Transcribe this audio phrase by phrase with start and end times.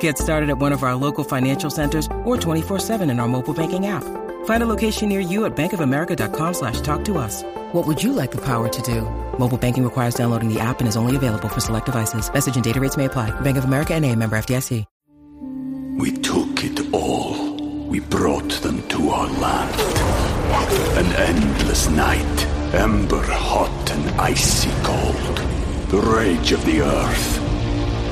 [0.00, 3.86] Get started at one of our local financial centers or 24-7 in our mobile banking
[3.86, 4.02] app.
[4.46, 7.44] Find a location near you at bankofamerica.com slash talk to us.
[7.72, 9.02] What would you like the power to do?
[9.38, 12.28] Mobile banking requires downloading the app and is only available for select devices.
[12.32, 13.30] Message and data rates may apply.
[13.42, 14.84] Bank of America and a member FDIC.
[15.98, 17.56] We took it all.
[17.88, 19.80] We brought them to our land.
[20.98, 25.36] An endless night, ember hot and icy cold.
[25.88, 27.45] The rage of the earth.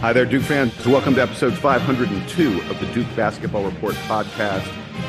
[0.00, 0.86] Hi there, Duke fans.
[0.86, 4.66] Welcome to episode 502 of the Duke Basketball Report podcast.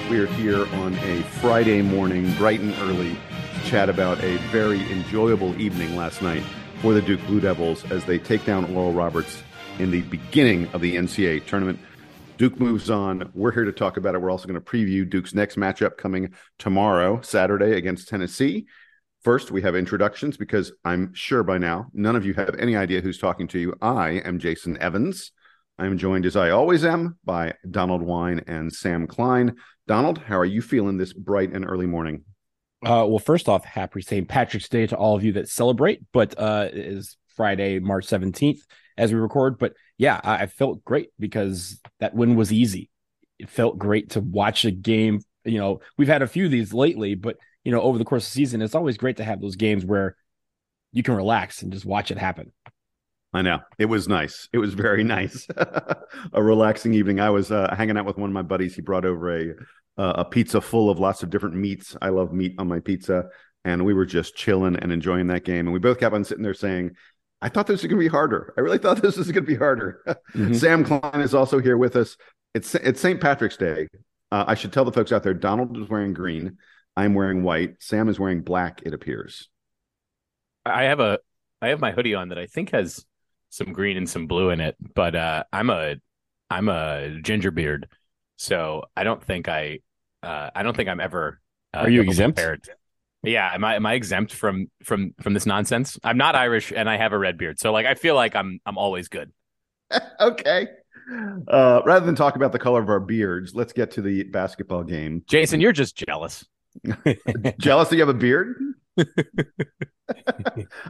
[0.09, 4.81] We are here on a Friday morning, bright and early, to chat about a very
[4.91, 6.44] enjoyable evening last night
[6.81, 9.41] for the Duke Blue Devils as they take down Oral Roberts
[9.79, 11.79] in the beginning of the NCAA tournament.
[12.38, 13.31] Duke moves on.
[13.34, 14.22] We're here to talk about it.
[14.22, 18.68] We're also going to preview Duke's next matchup coming tomorrow, Saturday, against Tennessee.
[19.24, 23.02] First, we have introductions because I'm sure by now none of you have any idea
[23.02, 23.76] who's talking to you.
[23.80, 25.32] I am Jason Evans.
[25.78, 29.58] I'm joined, as I always am, by Donald Wine and Sam Klein.
[29.88, 32.24] Donald, how are you feeling this bright and early morning?
[32.84, 34.28] Uh, well, first off, happy St.
[34.28, 38.62] Patrick's Day to all of you that celebrate, but uh, it is Friday, March 17th
[38.98, 39.59] as we record.
[39.59, 42.90] But yeah, I, I felt great because that win was easy.
[43.38, 45.22] It felt great to watch a game.
[45.46, 48.25] You know, we've had a few of these lately, but you know, over the course
[48.27, 50.16] of the season, it's always great to have those games where
[50.91, 52.51] you can relax and just watch it happen.
[53.33, 54.49] I know it was nice.
[54.51, 55.47] It was very nice.
[55.55, 57.19] a relaxing evening.
[57.19, 58.75] I was uh, hanging out with one of my buddies.
[58.75, 59.53] He brought over a
[59.97, 61.95] uh, a pizza full of lots of different meats.
[62.01, 63.25] I love meat on my pizza,
[63.63, 65.67] and we were just chilling and enjoying that game.
[65.67, 66.91] And we both kept on sitting there saying,
[67.41, 68.53] "I thought this was going to be harder.
[68.57, 70.01] I really thought this was going to be harder."
[70.33, 70.55] Mhm.
[70.55, 72.17] Sam Klein is also here with us.
[72.53, 73.22] It's it's St.
[73.22, 73.88] Patrick's Day.
[74.31, 75.33] Uh, I should tell the folks out there.
[75.33, 76.57] Donald is wearing green.
[76.96, 77.75] I'm wearing white.
[77.79, 78.81] Sam is wearing black.
[78.85, 79.50] It appears.
[80.66, 81.19] I have a
[81.62, 83.06] I have my hoodie on that I think has
[83.50, 85.96] some green and some blue in it, but uh, I'm a
[86.50, 87.88] I'm a ginger beard,
[88.38, 89.79] so I don't think I
[90.24, 91.40] uh, I don't think I'm ever.
[91.74, 92.38] Uh, Are you exempt?
[92.38, 92.68] prepared.
[93.23, 95.97] Yeah, am I am I exempt from from from this nonsense?
[96.03, 98.59] I'm not Irish and I have a red beard, so like I feel like I'm
[98.66, 99.31] I'm always good.
[100.19, 100.68] okay.
[101.47, 104.84] Uh, rather than talk about the color of our beards, let's get to the basketball
[104.84, 105.23] game.
[105.28, 106.46] Jason, you're just jealous.
[107.59, 108.56] Jealous that you have a beard?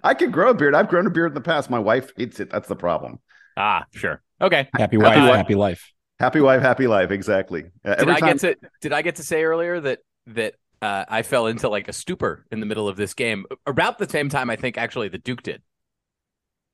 [0.03, 0.75] I could grow a beard.
[0.75, 1.69] I've grown a beard in the past.
[1.69, 2.49] My wife hates it.
[2.49, 3.19] That's the problem.
[3.57, 4.21] Ah, sure.
[4.39, 4.67] Okay.
[4.77, 5.91] Happy wife, Uh, happy life.
[6.19, 7.11] Happy wife, happy life.
[7.11, 7.65] Exactly.
[7.85, 10.55] Uh, Did every I time- get to did I get to say earlier that that
[10.81, 14.07] uh, I fell into like a stupor in the middle of this game about the
[14.09, 15.61] same time I think actually the Duke did.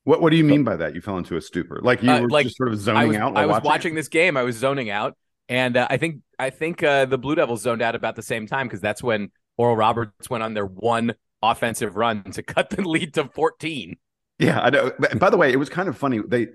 [0.04, 0.96] what What do you mean by that?
[0.96, 3.08] You fell into a stupor, like you Uh, were like, just sort of I zoning
[3.10, 3.34] was, out.
[3.34, 3.66] While I was watching?
[3.70, 4.38] watching this game.
[4.38, 5.18] I was zoning out,
[5.50, 8.48] and uh, I think I think uh, the Blue Devils zoned out about the same
[8.48, 12.82] time because that's when Oral Roberts went on their one offensive run to cut the
[12.88, 13.98] lead to fourteen.
[14.40, 14.92] Yeah, I know.
[15.00, 16.20] But- By the way, it was kind of funny.
[16.26, 16.48] They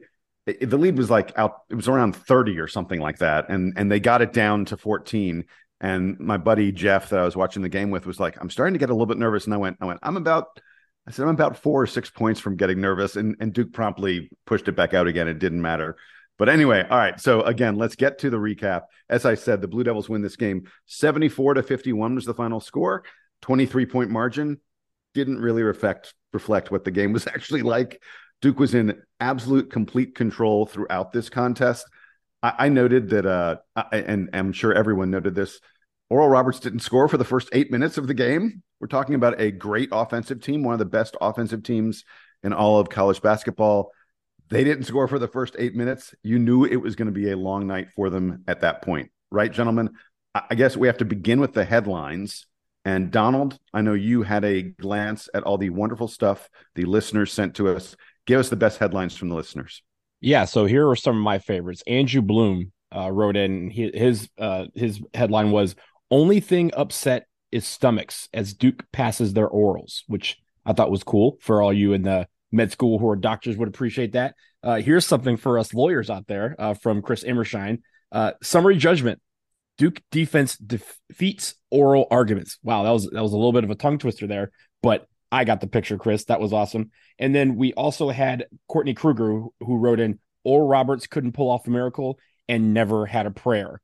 [0.60, 1.62] the lead was like out.
[1.70, 4.76] It was around thirty or something like that, and and they got it down to
[4.76, 5.44] fourteen.
[5.80, 8.74] And my buddy Jeff, that I was watching the game with, was like, "I'm starting
[8.74, 10.60] to get a little bit nervous." And I went, "I went, I'm about."
[11.04, 13.16] I said, I'm about four or six points from getting nervous.
[13.16, 15.26] And, and Duke promptly pushed it back out again.
[15.26, 15.96] It didn't matter.
[16.42, 17.20] But anyway, all right.
[17.20, 18.86] So again, let's get to the recap.
[19.08, 22.58] As I said, the Blue Devils win this game 74 to 51 was the final
[22.58, 23.04] score,
[23.42, 24.60] 23 point margin.
[25.14, 28.02] Didn't really reflect reflect what the game was actually like.
[28.40, 31.86] Duke was in absolute complete control throughout this contest.
[32.42, 35.60] I, I noted that, uh, I, and I'm sure everyone noted this.
[36.10, 38.64] Oral Roberts didn't score for the first eight minutes of the game.
[38.80, 42.02] We're talking about a great offensive team, one of the best offensive teams
[42.42, 43.92] in all of college basketball.
[44.52, 46.14] They didn't score for the first eight minutes.
[46.22, 49.10] You knew it was going to be a long night for them at that point,
[49.30, 49.88] right, gentlemen?
[50.34, 52.46] I guess we have to begin with the headlines.
[52.84, 57.32] And Donald, I know you had a glance at all the wonderful stuff the listeners
[57.32, 57.96] sent to us.
[58.26, 59.82] Give us the best headlines from the listeners.
[60.20, 61.82] Yeah, so here are some of my favorites.
[61.86, 65.76] Andrew Bloom uh, wrote in his uh, his headline was
[66.10, 71.38] "Only thing upset is stomachs as Duke passes their orals," which I thought was cool
[71.40, 74.34] for all you in the med school who are doctors would appreciate that.
[74.62, 77.82] Uh, here's something for us lawyers out there uh, from Chris Immershine.
[78.12, 79.20] Uh, summary judgment:
[79.78, 82.58] Duke defense defeats oral arguments.
[82.62, 84.52] Wow, that was that was a little bit of a tongue twister there,
[84.82, 86.24] but I got the picture, Chris.
[86.26, 86.90] That was awesome.
[87.18, 91.50] And then we also had Courtney Kruger who, who wrote in: Oral Roberts couldn't pull
[91.50, 93.80] off a miracle and never had a prayer.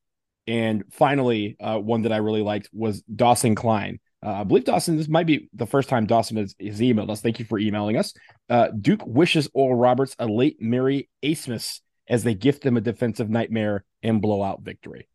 [0.46, 4.00] And finally, uh, one that I really liked was Dawson Klein.
[4.24, 7.20] Uh, I believe Dawson, this might be the first time Dawson has, has emailed us.
[7.20, 8.12] Thank you for emailing us.
[8.50, 13.30] Uh, Duke wishes Oral Roberts a late Mary Abmas as they gift them a defensive
[13.30, 15.08] nightmare and blowout victory.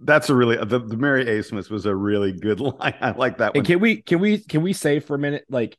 [0.00, 2.94] That's a really the, the Mary Abmas was a really good line.
[3.00, 3.58] I like that one.
[3.58, 5.76] And can we can we can we say for a minute, like,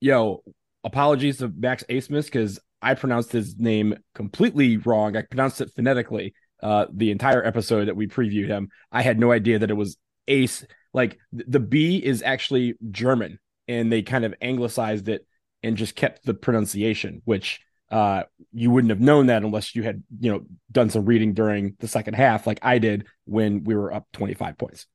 [0.00, 0.42] yo,
[0.84, 5.16] apologies to Max Abmas because I pronounced his name completely wrong.
[5.16, 6.34] I pronounced it phonetically.
[6.60, 9.96] Uh, the entire episode that we previewed him, I had no idea that it was
[10.28, 15.26] Ace like the B is actually German and they kind of anglicized it
[15.62, 17.60] and just kept the pronunciation, which
[17.90, 21.76] uh, you wouldn't have known that unless you had, you know, done some reading during
[21.78, 24.86] the second half, like I did when we were up 25 points.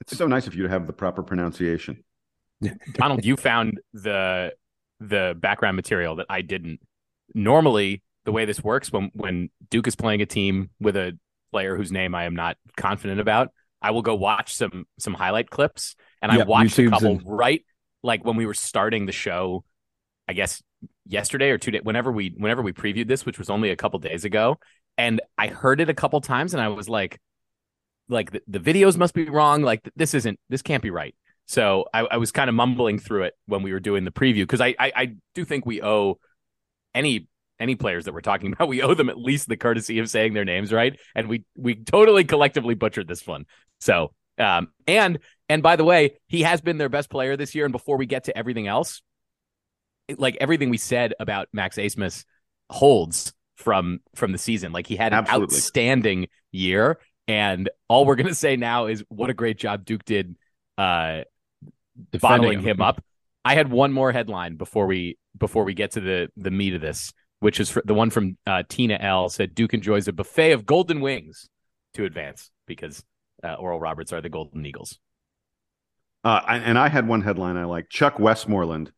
[0.00, 2.02] It's so nice of you to have the proper pronunciation.
[2.94, 4.52] Donald, you found the
[5.00, 6.80] the background material that I didn't.
[7.34, 11.16] Normally, the way this works when when Duke is playing a team with a
[11.52, 13.52] player whose name I am not confident about,
[13.82, 17.22] I will go watch some some highlight clips, and I watched YouTube's a couple and...
[17.24, 17.64] right
[18.02, 19.64] like when we were starting the show.
[20.28, 20.62] I guess
[21.04, 23.98] yesterday or two days, whenever we whenever we previewed this, which was only a couple
[23.98, 24.58] days ago,
[24.96, 27.20] and I heard it a couple times, and I was like,
[28.08, 29.62] like the, the videos must be wrong.
[29.62, 31.14] Like this isn't this can't be right.
[31.46, 34.42] So I, I was kind of mumbling through it when we were doing the preview
[34.42, 36.18] because I, I I do think we owe
[36.94, 37.28] any
[37.62, 40.34] any players that we're talking about, we owe them at least the courtesy of saying
[40.34, 40.98] their names right.
[41.14, 43.46] And we we totally collectively butchered this one.
[43.80, 45.18] So, um, and
[45.48, 47.64] and by the way, he has been their best player this year.
[47.64, 49.02] And before we get to everything else,
[50.16, 52.24] like everything we said about Max Abmas
[52.70, 54.72] holds from from the season.
[54.72, 55.56] Like he had an Absolutely.
[55.56, 56.98] outstanding year,
[57.28, 60.36] and all we're gonna say now is what a great job Duke did
[60.78, 61.22] uh,
[62.20, 62.76] bottling him.
[62.76, 63.02] him up.
[63.44, 66.80] I had one more headline before we before we get to the the meat of
[66.80, 70.64] this, which is the one from uh, Tina L said Duke enjoys a buffet of
[70.64, 71.48] golden wings
[71.94, 73.04] to advance because
[73.42, 74.98] uh, Oral Roberts are the Golden Eagles.
[76.22, 77.88] Uh, and I had one headline I like.
[77.88, 78.92] Chuck Westmoreland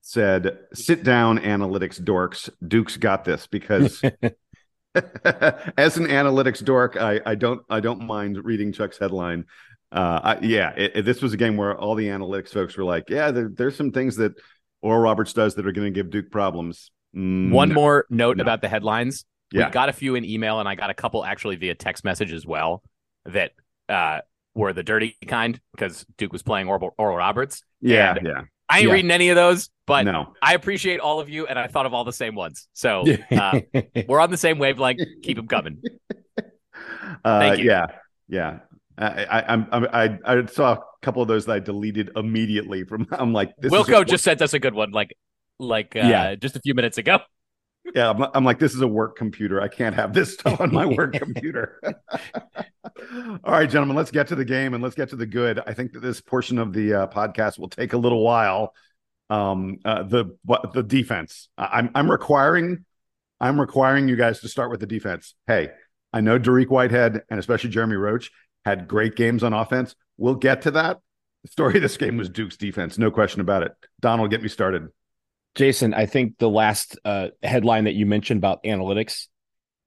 [0.00, 2.48] said, "Sit down, analytics dorks.
[2.66, 4.00] Duke's got this." Because
[4.94, 9.44] as an analytics dork, I, I don't I don't mind reading Chuck's headline.
[9.92, 12.84] Uh, I, yeah, it, it, this was a game where all the analytics folks were
[12.84, 14.32] like, "Yeah, there, there's some things that
[14.80, 17.74] Oral Roberts does that are going to give Duke problems." Mm, one no.
[17.74, 18.42] more note no.
[18.42, 19.24] about the headlines.
[19.52, 19.66] Yeah.
[19.66, 22.32] We got a few in email, and I got a couple actually via text message
[22.32, 22.82] as well.
[23.26, 23.52] That
[23.88, 24.20] uh,
[24.54, 27.62] were the dirty kind because Duke was playing Oral, Oral Roberts.
[27.80, 28.42] Yeah, yeah.
[28.68, 28.94] I ain't yeah.
[28.94, 30.34] reading any of those, but no.
[30.40, 32.66] I appreciate all of you, and I thought of all the same ones.
[32.72, 33.60] So uh,
[34.08, 35.00] we're on the same wavelength.
[35.22, 35.82] Keep them coming.
[37.24, 37.86] Uh, yeah,
[38.28, 38.58] yeah.
[38.98, 42.84] I, I, I'm, I, I saw a couple of those that I deleted immediately.
[42.84, 45.16] From I'm like, this Wilco just sent us a good one, like,
[45.58, 46.34] like, uh, yeah.
[46.34, 47.18] just a few minutes ago.
[47.94, 49.60] Yeah I'm, I'm, like this is a work computer.
[49.60, 51.80] I can't have this stuff on my work computer.
[51.84, 55.60] All right gentlemen let's get to the game and let's get to the good.
[55.66, 58.72] I think that this portion of the uh, podcast will take a little while.
[59.28, 60.36] Um uh, the
[60.72, 61.50] the defense.
[61.58, 62.86] I'm i'm requiring
[63.38, 65.34] i'm requiring you guys to start with the defense.
[65.46, 65.68] Hey
[66.12, 68.30] i know Dariq Whitehead and especially Jeremy Roach
[68.64, 69.94] had great games on offense.
[70.16, 71.00] We'll get to that.
[71.42, 73.72] The story of this game was Duke's defense no question about it.
[74.00, 74.88] Donald get me started
[75.54, 79.28] Jason, I think the last uh, headline that you mentioned about analytics,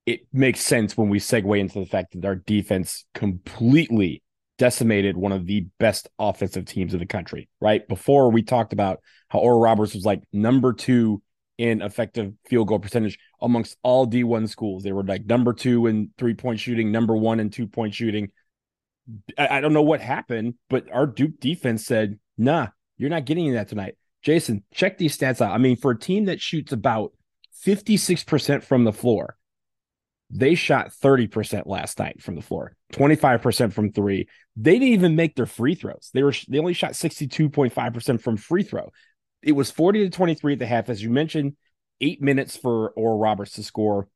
[0.06, 4.24] it makes sense when we segue into the fact that our defense completely
[4.58, 7.88] decimated one of the best offensive teams in the country, right?
[7.88, 11.22] Before we talked about how Oral Roberts was like number two
[11.58, 14.84] in effective field goal percentage amongst all D1 schools.
[14.84, 18.32] They were like number two in three point shooting, number one in two point shooting.
[19.38, 23.54] I, I don't know what happened, but our Duke defense said, nah, you're not getting
[23.54, 23.96] that tonight.
[24.28, 25.54] Jason, check these stats out.
[25.54, 27.14] I mean, for a team that shoots about
[27.66, 29.38] 56% from the floor,
[30.30, 34.28] they shot 30% last night from the floor, 25% from three.
[34.58, 36.10] They didn't even make their free throws.
[36.14, 38.92] They were they only shot 62.5% from free throw.
[39.42, 40.90] It was 40 to 23 at the half.
[40.90, 41.56] As you mentioned,
[42.02, 44.10] eight minutes for Oral Roberts to score.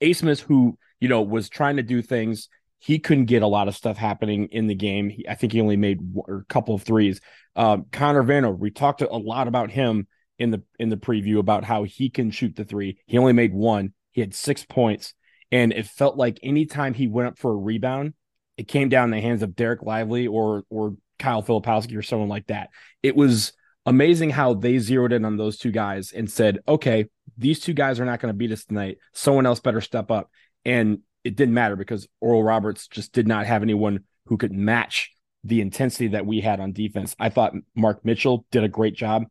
[0.00, 3.76] Abmas, who, you know, was trying to do things, he couldn't get a lot of
[3.76, 5.10] stuff happening in the game.
[5.10, 7.20] He, I think he only made a couple of threes.
[7.56, 10.06] Um, Connor Vanover, we talked a lot about him
[10.38, 12.98] in the in the preview about how he can shoot the three.
[13.06, 13.92] He only made one.
[14.12, 15.14] He had six points,
[15.50, 18.14] and it felt like anytime he went up for a rebound,
[18.56, 22.28] it came down in the hands of Dereck Lively or or Kyle Filipowski or someone
[22.28, 22.70] like that.
[23.02, 23.52] It was
[23.86, 27.06] amazing how they zeroed in on those two guys and said, okay,
[27.36, 28.98] these two guys are not going to beat us tonight.
[29.14, 30.30] Someone else better step up.
[30.64, 35.12] And it didn't matter because Oral Roberts just did not have anyone who could match
[35.44, 37.14] the intensity that we had on defense.
[37.20, 39.24] I thought Mark Mitchell did a great job.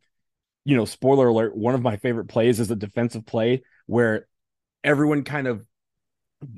[0.64, 4.28] You know, spoiler alert, one of my favorite plays is a defensive play where
[4.84, 5.66] everyone kind of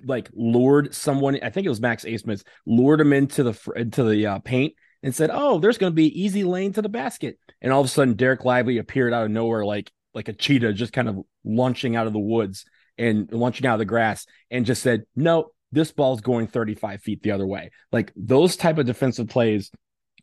[0.03, 4.25] like lured someone, I think it was Max Abmas, lured him into the into the
[4.27, 7.71] uh, paint and said, "Oh, there's going to be easy lane to the basket." And
[7.71, 10.91] all of a sudden Dereck Lively appeared out of nowhere like like a cheetah just
[10.91, 12.65] kind of launching out of the woods
[12.99, 17.23] and launching out of the grass and just said, "No, this ball's going 35 feet
[17.23, 17.71] the other way.
[17.91, 19.71] Like those type of defensive plays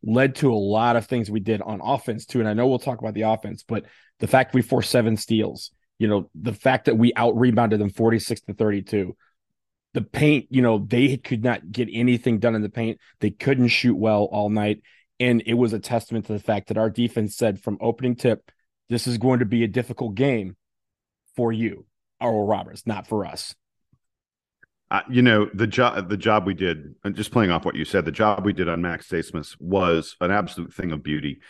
[0.03, 2.41] led to a lot of things we did on offense too.
[2.41, 3.85] And I know we'll talk about the offense, but
[4.21, 7.91] the fact we forced seven steals, you know, the fact that we out rebounded them
[7.91, 9.17] 46 to 32,
[9.95, 13.01] the paint, you know, they could not get anything done in the paint.
[13.21, 14.83] They couldn't shoot well all night.
[15.19, 18.51] And it was a testament to the fact that our defense said from opening tip,
[18.89, 20.57] this is going to be a difficult game
[21.35, 21.87] for you,
[22.21, 23.55] Oral Roberts, not for us.
[24.89, 27.85] Uh, you know the job the job we did and just playing off what you
[27.85, 31.41] said the job we did on max Abmas was an absolute thing of beauty.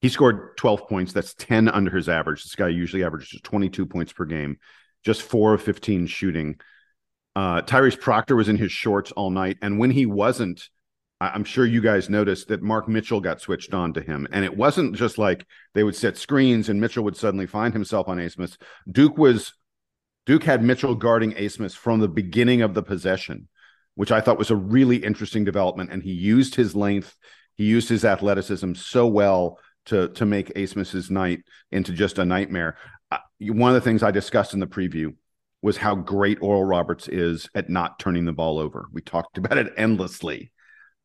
[0.00, 1.12] He scored 12 points.
[1.12, 2.42] That's 10 under his average.
[2.42, 4.58] This guy usually averages 22 points per game
[5.04, 6.56] just 4 of 15 shooting.
[7.36, 10.68] Uh, tyrese proctor was in his shorts all night and when he wasn't
[11.18, 14.26] i'm sure you guys noticed that mark mitchell got switched on to him.
[14.32, 18.08] And it wasn't just like they would set screens and mitchell would suddenly find himself
[18.08, 18.56] on Abmas
[18.90, 19.54] duke was
[20.26, 23.48] Duke had Mitchell guarding Abmas from the beginning of the possession,
[23.94, 25.90] which I thought was a really interesting development.
[25.90, 27.16] And he used his length,
[27.56, 32.76] he used his athleticism so well to to make Abmas's night into just a nightmare.
[33.10, 35.14] Uh, one of the things I discussed in the preview
[35.60, 38.88] was how great Oral Roberts is at not turning the ball over.
[38.92, 40.52] We talked about it endlessly.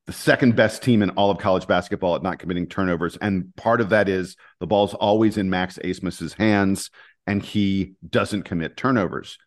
[0.07, 3.17] The second best team in all of college basketball at not committing turnovers.
[3.17, 6.89] And part of that is the ball's always in Max Abmas's hands
[7.27, 9.37] and he doesn't commit turnovers.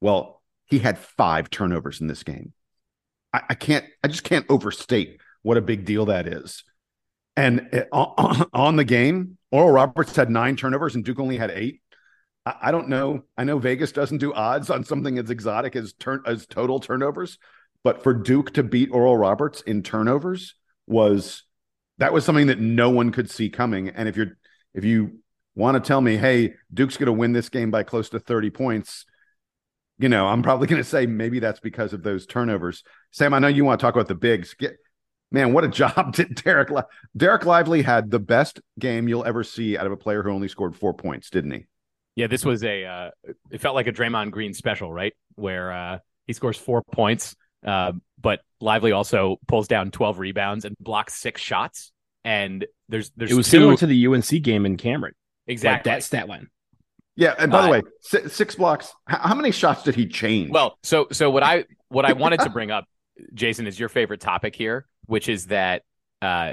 [0.00, 2.52] Well, he had five turnovers in this game.
[3.32, 6.64] I, I can't, I just can't overstate what a big deal that is.
[7.36, 11.38] And eh, it, on, on, the game, Oral Roberts had nine turnovers and Duke only
[11.38, 11.80] had eight.
[12.44, 13.22] I, I, don't know.
[13.36, 17.38] I know Vegas doesn't do odds on something as exotic as turn as total turnovers,
[17.84, 20.54] but for Duke to beat Oral Roberts in turnovers
[20.86, 21.44] was
[21.98, 23.88] that was something that no one could see coming.
[23.88, 24.36] And if you're
[24.74, 25.20] if you
[25.58, 28.50] want to tell me, hey, Duke's going to win this game by close to 30
[28.50, 29.04] points,
[29.98, 32.84] you know, I'm probably going to say maybe that's because of those turnovers.
[33.10, 34.54] Sam, I know you want to talk about the bigs.
[34.54, 34.76] Get,
[35.30, 36.82] man, what a job did Dereck Li-
[37.18, 40.48] Dereck Lively had the best game you'll ever see out of a player who only
[40.48, 41.66] scored four points, didn't he?
[42.14, 43.10] Yeah, this was a uh,
[43.50, 45.12] it felt like a Draymond Green special, right?
[45.36, 50.74] Where uh, he scores four points, uh, but Lively also pulls down 12 rebounds and
[50.80, 51.92] blocks six shots.
[52.24, 53.58] And there's there's it was two...
[53.58, 55.14] similar to the UNC game in Cameron.
[55.48, 55.90] Exactly.
[55.90, 56.48] Like that stat line.
[57.16, 58.94] Yeah, and by uh, the way, six, six blocks.
[59.06, 60.50] How, how many shots did he change?
[60.50, 62.84] Well, so so what I what I wanted to bring up,
[63.34, 65.82] Jason, is your favorite topic here, which is that
[66.22, 66.52] uh,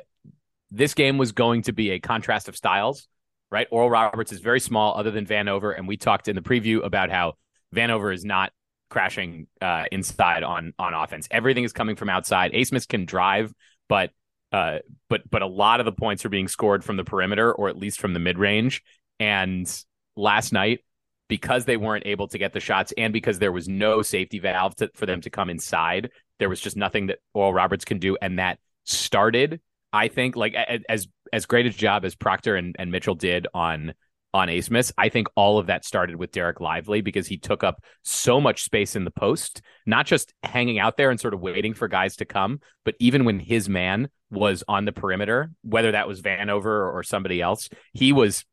[0.72, 3.08] this game was going to be a contrast of styles,
[3.52, 3.68] right?
[3.70, 7.12] Oral Roberts is very small, other than Vanover, and we talked in the preview about
[7.12, 7.34] how
[7.76, 8.52] Vanover is not
[8.90, 11.28] crashing uh, inside on on offense.
[11.30, 12.54] Everything is coming from outside.
[12.54, 13.54] Abmas can drive,
[13.88, 14.10] but
[14.52, 17.70] uh, but but a lot of the points are being scored from the perimeter or
[17.70, 18.84] at least from the mid range.
[19.20, 19.72] And
[20.16, 20.80] last night,
[21.28, 24.76] because they weren't able to get the shots and because there was no safety valve
[24.78, 28.18] to, for them to come inside, there was just nothing that Oral Roberts can do.
[28.22, 29.62] And that started,
[29.92, 33.94] I think, like as as great a job as Proctor and, and Mitchell did on
[34.36, 34.92] on Abmas.
[34.98, 38.64] I think all of that started with Dereck Lively because he took up so much
[38.64, 42.18] space in the post, not just hanging out there and sort of waiting for guys
[42.18, 46.94] to come, but even when his man was on the perimeter, whether that was Vanover
[46.94, 48.44] or somebody else, he was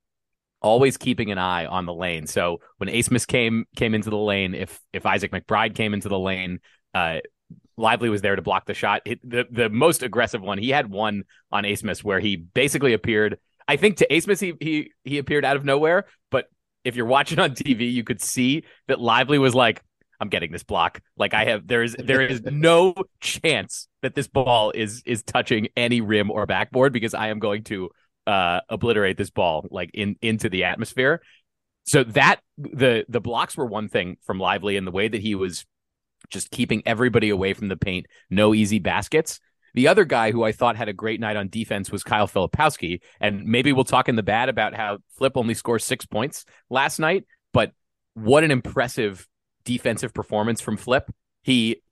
[0.61, 2.29] always keeping an eye on the lane.
[2.29, 6.19] So when Abmas came came into the lane, if if Isaac McBride came into the
[6.19, 6.61] lane,
[6.95, 7.19] uh,
[7.77, 9.03] Lively was there to block the shot.
[9.05, 13.39] It, the the most aggressive one, he had one on Abmas where he basically appeared
[13.73, 16.45] I think to Abmas he he he appeared out of nowhere, but
[16.85, 19.83] if you're watching on TV, you could see that Lively was like,
[20.21, 21.01] I'm getting this block.
[21.17, 25.69] Like I have there is there is no chance that this ball is is touching
[25.75, 27.89] any rim or backboard because I am going to
[28.27, 31.23] uh obliterate this ball like in into the atmosphere.
[31.85, 35.35] So that the the blocks were one thing from Lively and the way that he
[35.35, 35.65] was
[36.29, 39.41] just keeping everybody away from the paint, no easy baskets.
[39.75, 43.01] The other guy who I thought had a great night on defense was Kyle Filipowski.
[43.21, 46.99] And maybe we'll talk in the bad about how Flip only scores six points last
[46.99, 47.73] night, but
[48.15, 49.27] what an impressive
[49.65, 51.11] defensive performance from Flip.
[51.43, 51.83] He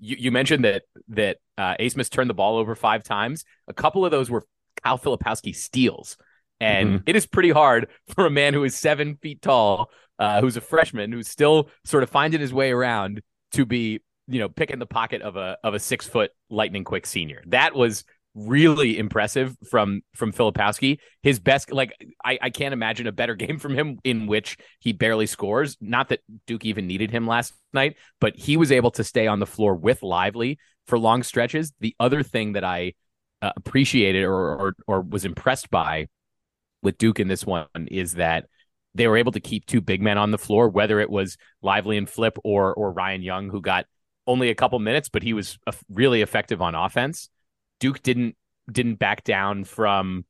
[0.00, 3.44] you, you mentioned that that uh, Abmas turned the ball over five times.
[3.68, 4.44] A couple of those were
[4.82, 6.16] Kyle Filipowski steals.
[6.60, 7.02] And mm-hmm.
[7.06, 10.60] it is pretty hard for a man who is seven feet tall, uh, who's a
[10.60, 14.86] freshman, who's still sort of finding his way around to be you know, picking the
[14.86, 17.42] pocket of a of a six foot lightning quick senior.
[17.46, 20.98] That was really impressive from from Filipowski.
[21.22, 21.92] His best, like
[22.24, 25.76] I, I can't imagine a better game from him in which he barely scores.
[25.80, 29.40] Not that Duke even needed him last night, but he was able to stay on
[29.40, 31.72] the floor with Lively for long stretches.
[31.80, 32.94] The other thing that I
[33.40, 36.08] uh, appreciated or, or or was impressed by
[36.82, 38.46] with Duke in this one is that
[38.94, 41.96] they were able to keep two big men on the floor, whether it was Lively
[41.96, 43.86] and Flip or or Ryan Young, who got
[44.26, 45.58] only a couple minutes, but he was
[45.90, 47.28] really effective on offense.
[47.80, 48.36] Duke didn't
[48.70, 50.24] didn't back down from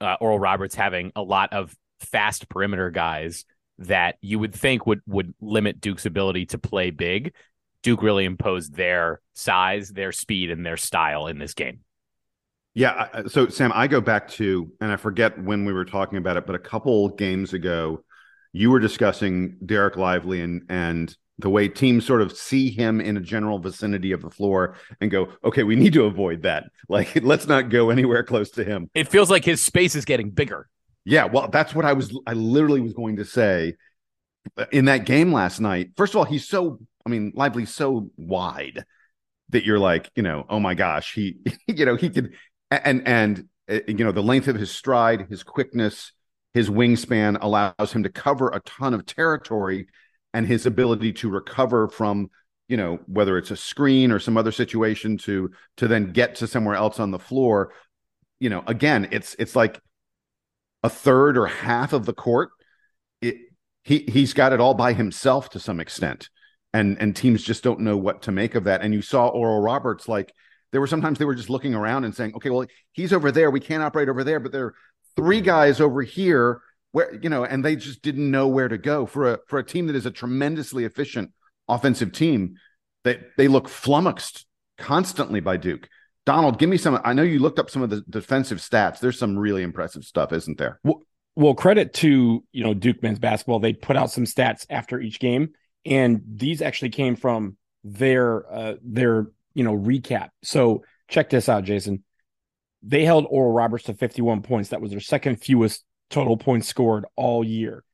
[0.00, 3.44] uh, Oral Roberts having a lot of fast perimeter guys
[3.78, 7.34] that you would think would would limit Duke's ability to play big.
[7.82, 11.80] Duke really imposed their size, their speed, and their style in this game.
[12.74, 13.26] Yeah.
[13.28, 16.46] So, Sam, I go back to, and I forget when we were talking about it,
[16.46, 18.02] but a couple games ago,
[18.52, 23.16] you were discussing Dereck Lively and and the way teams sort of see him in
[23.16, 26.64] a general vicinity of the floor and go, okay, we need to avoid that.
[26.86, 28.90] Like, let's not go anywhere close to him.
[28.92, 30.68] It feels like his space is getting bigger.
[31.06, 32.14] Yeah, well, that's what I was.
[32.26, 33.76] I literally was going to say
[34.70, 35.92] in that game last night.
[35.96, 36.78] First of all, he's so.
[37.06, 38.84] I mean, Lively so wide
[39.48, 42.34] that you're like, you know, oh my gosh, he, you know, he could,
[42.70, 46.12] and and uh, you know, the length of his stride, his quickness,
[46.52, 49.86] his wingspan allows him to cover a ton of territory
[50.34, 52.30] and his ability to recover from
[52.68, 56.46] you know whether it's a screen or some other situation to to then get to
[56.46, 57.72] somewhere else on the floor
[58.38, 59.80] you know again it's it's like
[60.82, 62.50] a third or half of the court
[63.22, 63.36] it
[63.84, 66.28] he he's got it all by himself to some extent.
[66.72, 68.82] And and teams just don't know what to make of that.
[68.82, 70.34] And you saw oral roberts like
[70.72, 73.50] there were sometimes they were just looking around and saying okay well he's over there.
[73.50, 74.74] We can't operate over there but there are
[75.14, 76.60] three guys over here
[76.94, 79.64] where you know, and they just didn't know where to go for a for a
[79.64, 81.32] team that is a tremendously efficient
[81.68, 82.54] offensive team.
[83.02, 84.46] They they look flummoxed
[84.78, 85.88] constantly by Duke.
[86.24, 87.00] Donald, give me some.
[87.04, 89.00] I know you looked up some of the defensive stats.
[89.00, 90.78] There's some really impressive stuff, isn't there?
[90.84, 91.02] Well,
[91.34, 93.58] well, credit to you know Duke men's basketball.
[93.58, 95.48] They put out some stats after each game,
[95.84, 100.28] and these actually came from their uh, their you know recap.
[100.44, 102.04] So check this out, Jason.
[102.84, 104.68] They held Oral Roberts to 51 points.
[104.68, 107.84] That was their second fewest total points scored all year.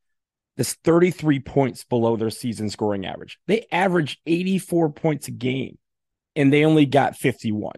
[0.57, 3.39] That's 33 points below their season scoring average.
[3.47, 5.79] They averaged 84 points a game
[6.37, 7.73] and they only got 51.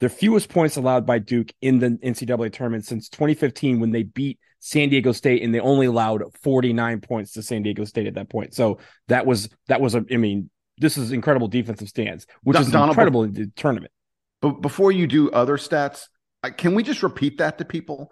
[0.00, 4.38] Their fewest points allowed by Duke in the NCAA tournament since 2015 when they beat
[4.58, 8.28] San Diego State and they only allowed 49 points to San Diego State at that
[8.28, 8.54] point.
[8.54, 8.78] So
[9.08, 12.70] that was that was a I mean this is incredible defensive stance, which Don, is
[12.70, 13.92] Donald, incredible in the tournament.
[14.40, 16.08] But before you do other stats,
[16.56, 18.10] can we just repeat that to people?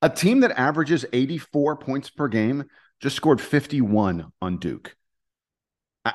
[0.00, 2.64] A team that averages 84 points per game
[3.00, 4.96] just scored 51 on Duke.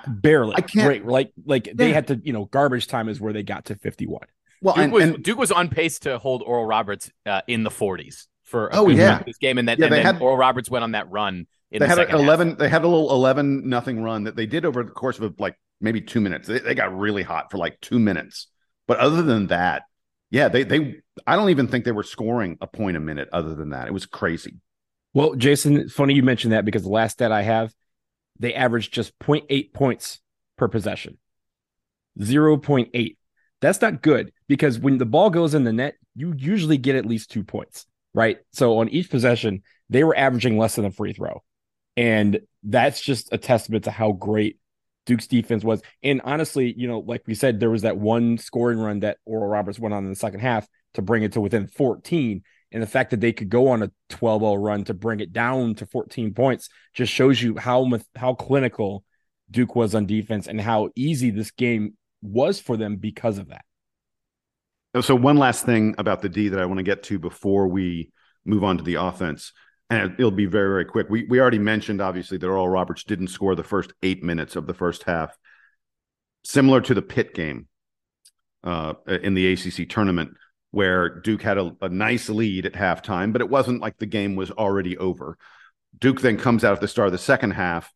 [0.08, 0.56] Barely.
[0.56, 0.88] I can't.
[0.88, 1.74] Right, like like yeah.
[1.76, 4.22] they had to, you know, garbage time is where they got to 51.
[4.62, 7.64] Well, Duke, and, was, and, Duke was on pace to hold Oral Roberts uh, in
[7.64, 10.70] the 40s for oh yeah this game, and that yeah, and then had, Oral Roberts
[10.70, 11.48] went on that run.
[11.72, 12.50] they the had an 11.
[12.50, 12.58] Half.
[12.58, 15.56] They had a little 11 nothing run that they did over the course of like
[15.82, 16.48] maybe two minutes.
[16.48, 18.48] They, they got really hot for like two minutes,
[18.88, 19.84] but other than that,
[20.32, 23.56] yeah, they they I don't even think they were scoring a point a minute other
[23.56, 23.88] than that.
[23.88, 24.58] It was crazy.
[25.14, 27.74] Well, Jason, funny you mentioned that because the last stat I have,
[28.40, 30.20] they averaged just 0.8 points
[30.58, 31.18] per possession.
[32.20, 33.18] 0.8.
[33.62, 37.06] That's not good because when the ball goes in the net, you usually get at
[37.06, 38.38] least two points, right?
[38.52, 41.44] So on each possession, they were averaging less than a free throw.
[41.96, 44.60] And that's just a testament to how great
[45.06, 45.82] Duke's defense was.
[46.02, 49.48] And honestly, you know, like we said, there was that one scoring run that Oral
[49.48, 52.44] Roberts went on in the second half to bring it to within 14.
[52.72, 55.32] And the fact that they could go on a 12 0 run to bring it
[55.32, 59.04] down to 14 points just shows you how how clinical
[59.52, 63.66] Duke was on defense and how easy this game was for them because of that.
[65.02, 68.12] So, one last thing about the D that I want to get to before we
[68.46, 69.54] move on to the offense
[69.90, 71.08] and it'll be very very quick.
[71.10, 74.68] We we already mentioned obviously that Oral Roberts didn't score the first eight minutes of
[74.68, 75.38] the first half,
[76.44, 77.68] similar to the Pitt game
[78.64, 80.32] uh, in the ACC tournament
[80.74, 84.36] where Duke had a, a nice lead at halftime, but it wasn't like the game
[84.36, 85.38] was already over.
[86.00, 87.94] Duke then comes out at the start of the second half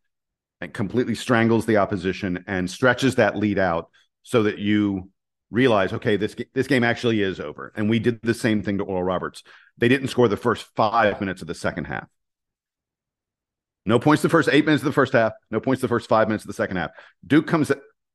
[0.61, 3.89] and completely strangles the opposition and stretches that lead out
[4.21, 5.09] so that you
[5.49, 7.73] realize, okay, this this game actually is over.
[7.75, 9.41] And we did the same thing to Oral Roberts.
[9.79, 12.07] They didn't score the first five minutes of the second half.
[13.87, 15.31] No points the first eight minutes of the first half.
[15.49, 16.91] No points the first five minutes of the second half.
[17.25, 17.71] Duke comes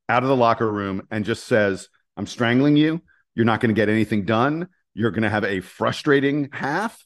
[0.07, 3.01] out of the locker room and just says, I'm strangling you.
[3.35, 4.67] You're not going to get anything done.
[4.93, 7.03] You're going to have a frustrating half.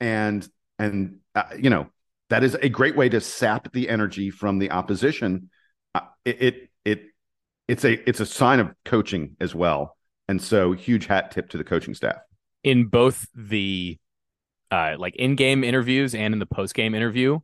[0.00, 0.46] And,
[0.78, 1.88] and, uh, you know,
[2.30, 5.50] that is a great way to sap the energy from the opposition.
[5.94, 7.02] Uh, it, it, it,
[7.66, 9.96] it's a, it's a sign of coaching as well.
[10.28, 12.18] And so huge hat tip to the coaching staff
[12.64, 13.98] in both the
[14.70, 17.38] uh, like in-game interviews and in the post-game interview,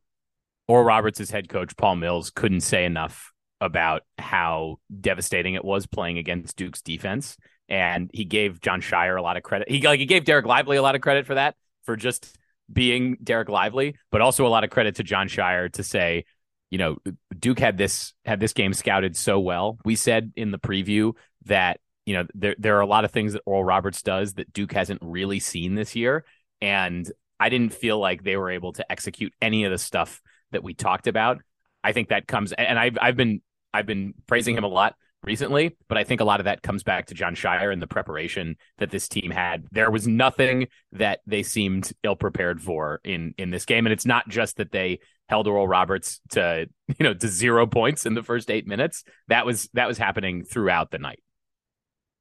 [0.68, 6.18] Oral Roberts' head coach Paul Mills couldn't say enough about how devastating it was playing
[6.18, 7.36] against Duke's defense,
[7.68, 9.70] and he gave Jon Scheyer a lot of credit.
[9.70, 12.36] He like he gave Dereck Lively a lot of credit for that for just
[12.72, 16.24] being Dereck Lively, but also a lot of credit to Jon Scheyer to say,
[16.70, 16.96] you know,
[17.38, 19.78] Duke had this had this game scouted so well.
[19.84, 21.14] We said in the preview
[21.46, 24.52] that you know, there there are a lot of things that Oral Roberts does that
[24.52, 26.24] Duke hasn't really seen this year,
[26.60, 30.20] and I didn't feel like they were able to execute any of the stuff
[30.52, 31.40] that we talked about.
[31.82, 33.40] I think that comes, and I've I've been
[33.72, 36.82] I've been praising him a lot recently, but I think a lot of that comes
[36.82, 39.66] back to Jon Scheyer and the preparation that this team had.
[39.72, 44.06] There was nothing that they seemed ill prepared for in in this game, and it's
[44.06, 48.22] not just that they held Oral Roberts to you know to zero points in the
[48.22, 49.04] first eight minutes.
[49.28, 51.22] That was that was happening throughout the night.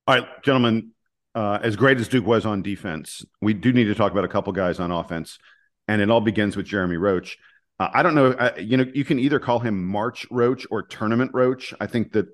[0.07, 0.91] All right, gentlemen.
[1.35, 4.27] Uh, as great as Duke was on defense, we do need to talk about a
[4.27, 5.39] couple guys on offense,
[5.87, 7.39] and it all begins with Jeremy Roach.
[7.79, 8.27] Uh, I don't know.
[8.27, 11.73] Uh, you know, you can either call him March Roach or Tournament Roach.
[11.81, 12.27] I think that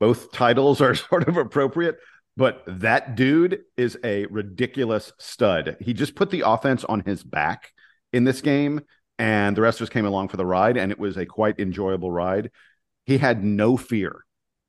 [0.00, 1.98] both titles are sort of appropriate.
[2.36, 5.76] But that dude is a ridiculous stud.
[5.80, 7.72] He just put the offense on his back
[8.12, 8.82] in this game,
[9.18, 11.58] and the rest of us came along for the ride, and it was a quite
[11.58, 12.52] enjoyable ride.
[13.06, 14.24] He had no fear,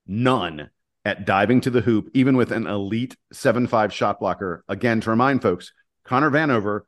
[0.08, 0.72] none
[1.06, 4.64] at diving to the hoop, even with an elite 7 5 shot blocker.
[4.68, 5.72] Again, to remind folks,
[6.04, 6.82] Connor Vanover,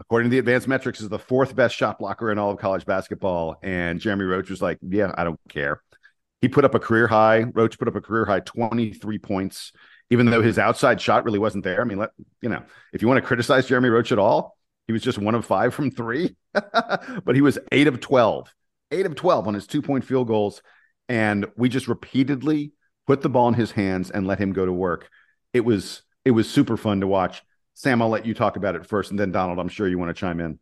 [0.00, 2.86] according to the advanced metrics, is the fourth best shot blocker in all of college
[2.86, 3.56] basketball.
[3.62, 5.82] And Jeremy Roach was like, Yeah, I don't care.
[6.42, 7.44] He put up a career high.
[7.44, 9.72] Roach put up a career high 23 points,
[10.10, 11.80] even though his outside shot really wasn't there.
[11.80, 12.10] I mean, let
[12.42, 15.36] you know, if you want to criticize Jeremy Roach at all, he was just one
[15.36, 18.52] of five from three, but he was eight of 12,
[18.90, 20.60] eight of 12 on his two point field goals.
[21.08, 22.72] And we just repeatedly
[23.06, 25.08] put the ball in his hands and let him go to work.
[25.52, 27.42] It was it was super fun to watch.
[27.74, 30.10] Sam, I'll let you talk about it first, and then Donald, I'm sure you want
[30.10, 30.58] to chime in.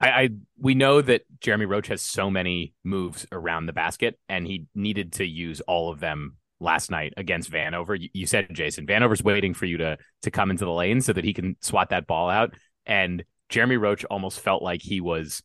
[0.00, 4.46] I, I, we know that Jeremy Roach has so many moves around the basket, and
[4.46, 7.98] he needed to use all of them last night against Vanover.
[8.00, 11.12] You, you said Jason Vanover's waiting for you to to come into the lane so
[11.12, 12.54] that he can swat that ball out,
[12.86, 15.42] and Jeremy Roach almost felt like he was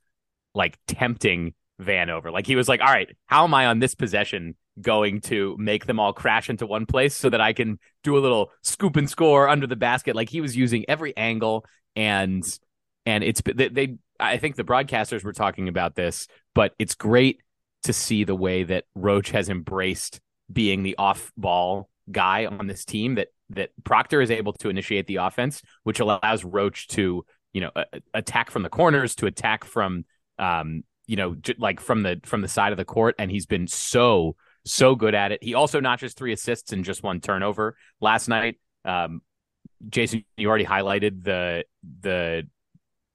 [0.53, 2.31] like tempting Vanover.
[2.31, 5.85] Like he was like, all right, how am I on this possession going to make
[5.85, 9.09] them all crash into one place so that I can do a little scoop and
[9.09, 10.15] score under the basket?
[10.15, 12.43] Like he was using every angle and
[13.05, 17.41] and it's they, they I think the broadcasters were talking about this, but it's great
[17.83, 20.19] to see the way that Roach has embraced
[20.51, 25.07] being the off ball guy on this team that that Proctor is able to initiate
[25.07, 27.71] the offense, which allows Roach to, you know,
[28.13, 30.05] attack from the corners, to attack from
[30.39, 33.67] um, you know, like from the from the side of the court, and he's been
[33.67, 35.43] so so good at it.
[35.43, 38.59] He also notches three assists and just one turnover last night.
[38.85, 39.21] Um,
[39.89, 41.65] Jason, you already highlighted the
[42.01, 42.47] the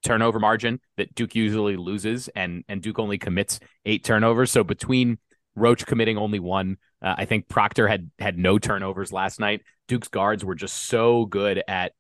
[0.03, 4.51] turnover margin that Duke usually loses, and and Duke only commits eight turnovers.
[4.51, 5.19] So between
[5.55, 9.63] Roach committing only one, uh, I think Proctor had had no turnovers last night.
[9.87, 11.93] Duke's guards were just so good at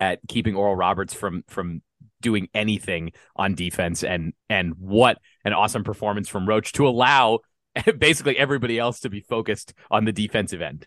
[0.00, 1.82] at keeping Oral Roberts from from
[2.20, 7.40] doing anything on defense and and what an awesome performance from Roach to allow
[7.98, 10.86] basically everybody else to be focused on the defensive end.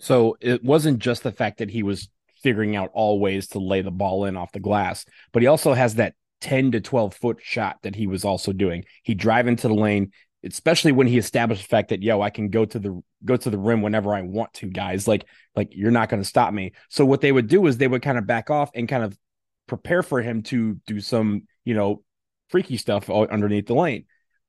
[0.00, 2.08] So it wasn't just the fact that he was
[2.44, 5.72] figuring out all ways to lay the ball in off the glass, but he also
[5.72, 8.84] has that 10 to 12 foot shot that he was also doing.
[9.02, 10.12] He'd drive into the lane,
[10.44, 13.50] especially when he established the fact that yo, I can go to the go to
[13.50, 15.08] the rim whenever I want to, guys.
[15.08, 15.24] Like
[15.56, 16.72] like you're not going to stop me.
[16.90, 19.18] So what they would do is they would kind of back off and kind of
[19.66, 22.02] prepare for him to do some, you know,
[22.50, 24.04] freaky stuff underneath the lane.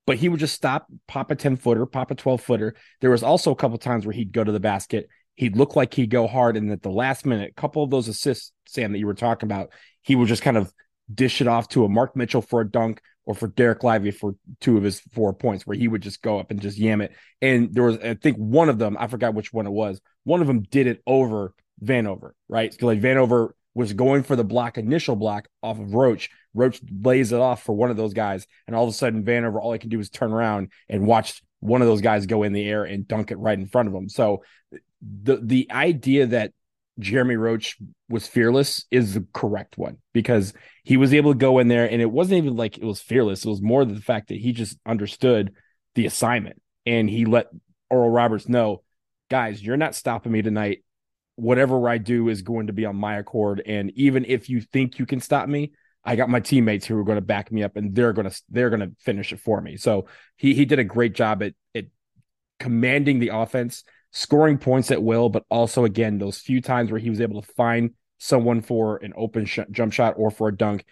[0.05, 2.75] But he would just stop, pop a 10 footer, pop a 12 footer.
[3.01, 5.09] There was also a couple times where he'd go to the basket.
[5.35, 6.57] He'd look like he'd go hard.
[6.57, 9.47] And at the last minute, a couple of those assists, Sam, that you were talking
[9.47, 9.69] about,
[10.01, 10.73] he would just kind of
[11.13, 14.35] dish it off to a Mark Mitchell for a dunk or for Dereck Lively for
[14.61, 17.11] two of his four points, where he would just go up and just yam it.
[17.41, 19.99] And there was, I think, one of them, I forgot which one it was.
[20.23, 22.75] One of them did it over Vanover, right?
[22.81, 26.29] Like Vanover was going for the block, initial block off of Roach.
[26.53, 29.59] Roach lays it off for one of those guys, and all of a sudden Vanover,
[29.59, 32.53] all he can do is turn around and watch one of those guys go in
[32.53, 34.07] the air and dunk it right in front of him.
[34.07, 34.43] So
[35.23, 36.51] the the idea that
[36.99, 37.77] Jeremy Roach
[38.09, 42.01] was fearless is the correct one because he was able to go in there and
[42.01, 43.43] it wasn't even like it was fearless.
[43.43, 45.53] It was more the fact that he just understood
[45.95, 47.47] the assignment and he let
[47.89, 48.83] Oral Roberts know,
[49.29, 50.83] guys, you're not stopping me tonight.
[51.35, 53.61] Whatever I do is going to be on my accord.
[53.65, 55.73] And even if you think you can stop me,
[56.05, 58.41] I got my teammates who are going to back me up and they're going to
[58.49, 59.75] they're going to finish it for me.
[59.75, 61.85] So he he did a great job at at
[62.59, 63.83] commanding the offense
[64.15, 67.53] scoring points at will, but also again those few times where he was able to
[67.53, 70.85] find someone for an open sh- jump shot or for a dunk,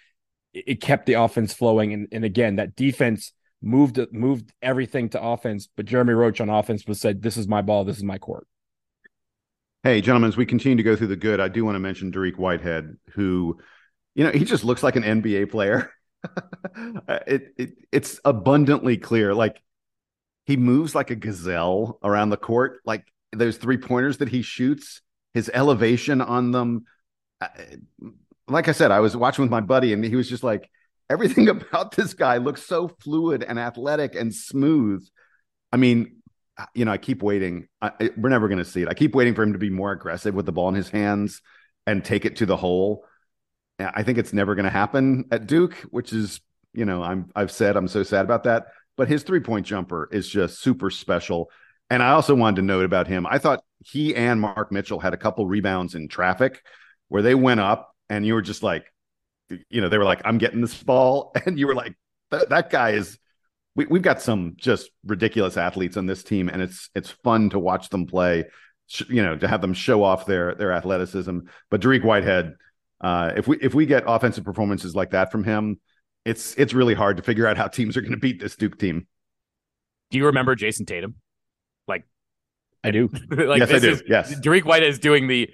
[0.54, 1.94] it, it kept the offense flowing.
[1.94, 3.32] And, and again, that defense
[3.62, 5.70] moved moved everything to offense.
[5.76, 7.86] But Jeremy Roach on offense was said, "This is my ball.
[7.86, 8.46] This is my court."
[9.84, 12.12] Hey, gentlemen, as we continue to go through the good, I do want to mention
[12.12, 13.58] Dariq Whitehead, who,
[14.16, 15.92] you know, he just looks like an NBA player.
[17.28, 19.34] it, it it's abundantly clear.
[19.34, 19.62] Like
[20.46, 22.80] he moves like a gazelle around the court.
[22.86, 25.02] Like those three pointers that he shoots,
[25.34, 26.86] his elevation on them.
[28.48, 30.70] Like I said, I was watching with my buddy, and he was just like,
[31.10, 35.08] everything about this guy looks so fluid and athletic and smooth.
[35.72, 36.18] I mean,
[36.74, 37.68] you know, I keep waiting.
[37.82, 38.88] I, we're never going to see it.
[38.88, 41.42] I keep waiting for him to be more aggressive with the ball in his hands
[41.88, 43.06] and take it to the hole.
[43.80, 46.40] I think it's never going to happen at Duke, which is,
[46.74, 48.68] you know, I'm I've said I'm so sad about that.
[48.96, 51.50] But his three point jumper is just super special.
[51.90, 53.26] And I also wanted to note about him.
[53.30, 56.64] I thought he and Mark Mitchell had a couple rebounds in traffic
[57.10, 58.86] where they went up and you were just like,
[59.70, 61.34] you know, they were like, I'm getting this ball.
[61.46, 61.96] And you were like,
[62.32, 63.20] that guy is,
[63.76, 66.50] we, we've got some just ridiculous athletes on this team.
[66.50, 68.46] And it's, it's fun to watch them play,
[69.08, 71.40] you know, to have them show off their, their athleticism.
[71.70, 72.56] But Dariq Whitehead,
[73.02, 75.80] uh, if we, if we get offensive performances like that from him,
[76.26, 78.80] it's, it's really hard to figure out how teams are going to beat this Duke
[78.80, 79.08] team.
[80.10, 81.16] Do you remember Jayson Tatum?
[82.84, 83.08] I do.
[83.30, 83.92] like yes, I do.
[83.92, 84.36] Is, yes.
[84.40, 85.50] Dariq White is doing the.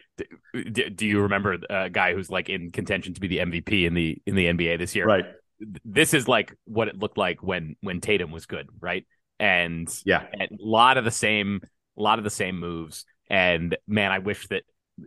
[0.54, 3.94] Do, do you remember a guy who's like in contention to be the MVP in
[3.94, 5.06] the in the NBA this year?
[5.06, 5.26] Right.
[5.86, 9.06] This is like what it looked like when when Tatum was good, right?
[9.40, 11.62] And yeah, a lot of the same,
[11.98, 13.06] a lot of the same moves.
[13.30, 14.64] And man, I wish that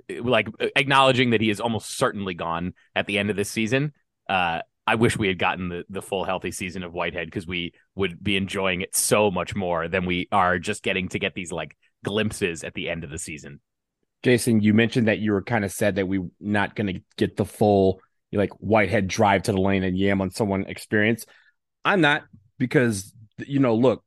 [0.09, 3.93] like acknowledging that he is almost certainly gone at the end of this season.
[4.29, 7.73] Uh, I wish we had gotten the, the full healthy season of Whitehead because we
[7.95, 11.53] would be enjoying it so much more than we are just getting to get these
[11.53, 13.61] like glimpses at the end of the season.
[14.23, 17.37] Jason, you mentioned that you were kind of sad that we're not going to get
[17.37, 18.01] the full
[18.33, 21.27] like Whitehead drive to the lane and yam on someone experience.
[21.85, 22.23] I'm not
[22.59, 24.05] because you know, look,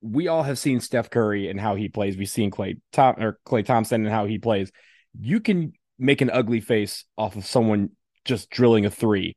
[0.00, 2.16] we all have seen Steph Curry and how he plays.
[2.16, 4.72] We've seen Klay Tom or Klay Thompson and how he plays.
[5.18, 7.90] You can make an ugly face off of someone
[8.24, 9.36] just drilling a three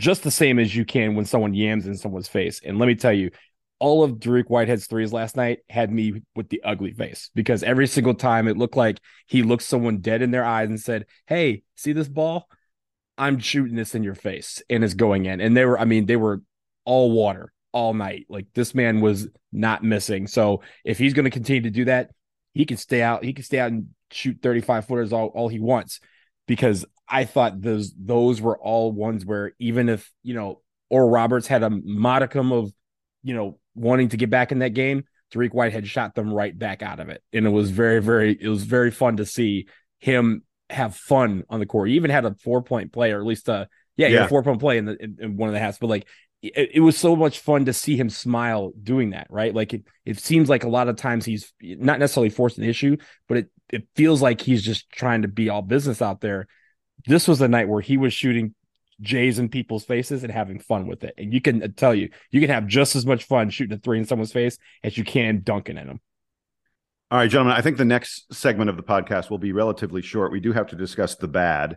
[0.00, 2.60] just the same as you can when someone yams in someone's face.
[2.64, 3.30] And let me tell you,
[3.80, 7.86] all of Dariq Whitehead's threes last night had me with the ugly face because every
[7.86, 11.62] single time it looked like he looked someone dead in their eyes and said, Hey,
[11.76, 12.48] see this ball?
[13.18, 15.40] I'm shooting this in your face and it's going in.
[15.40, 16.42] And they were, I mean, they were
[16.84, 18.26] all water all night.
[18.28, 20.26] Like this man was not missing.
[20.26, 22.10] So if he's going to continue to do that,
[22.52, 23.24] he can stay out.
[23.24, 26.00] He can stay out and shoot 35 footers all, all he wants
[26.46, 31.46] because I thought those those were all ones where even if you know or Roberts
[31.46, 32.72] had a modicum of
[33.22, 36.82] you know wanting to get back in that game, Dariq Whitehead shot them right back
[36.82, 39.66] out of it, and it was very very it was very fun to see
[39.98, 41.88] him have fun on the court.
[41.88, 44.26] He even had a four point play, or at least a yeah, yeah.
[44.28, 46.06] four point play in, the, in, in one of the halves, but like
[46.42, 49.54] it, it, was so much fun to see him smile doing that, right?
[49.54, 52.96] Like it, it seems like a lot of times he's not necessarily forced an issue,
[53.28, 56.46] but it, it feels like he's just trying to be all business out there
[57.06, 58.54] this was the night where he was shooting
[59.00, 61.14] J's in people's faces and having fun with it.
[61.16, 63.98] And you can tell you, you can have just as much fun shooting a three
[63.98, 66.00] in someone's face as you can dunking in them.
[67.10, 70.30] All right, gentlemen, I think the next segment of the podcast will be relatively short.
[70.30, 71.76] We do have to discuss the bad.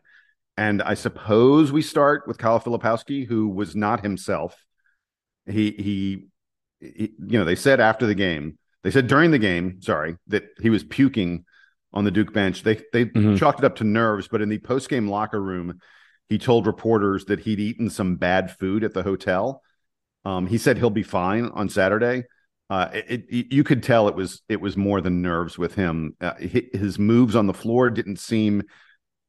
[0.58, 4.56] And I suppose we start with Kyle Filipowski, who was not himself.
[5.48, 6.28] He, he,
[6.80, 10.44] he, you know, they said after the game, they said during the game, sorry, that
[10.62, 11.46] he was puking
[11.94, 12.64] on the Duke bench.
[12.64, 13.36] They they mm-hmm.
[13.36, 15.80] chalked it up to nerves, but in the post game locker room,
[16.34, 19.62] he told reporters that he'd eaten some bad food at the hotel.
[20.26, 22.24] Um, he said he'll be fine on Saturday.
[22.72, 26.16] Uh, it, it, you could tell it was it was more than nerves with him.
[26.20, 28.64] Uh, his moves on the floor didn't seem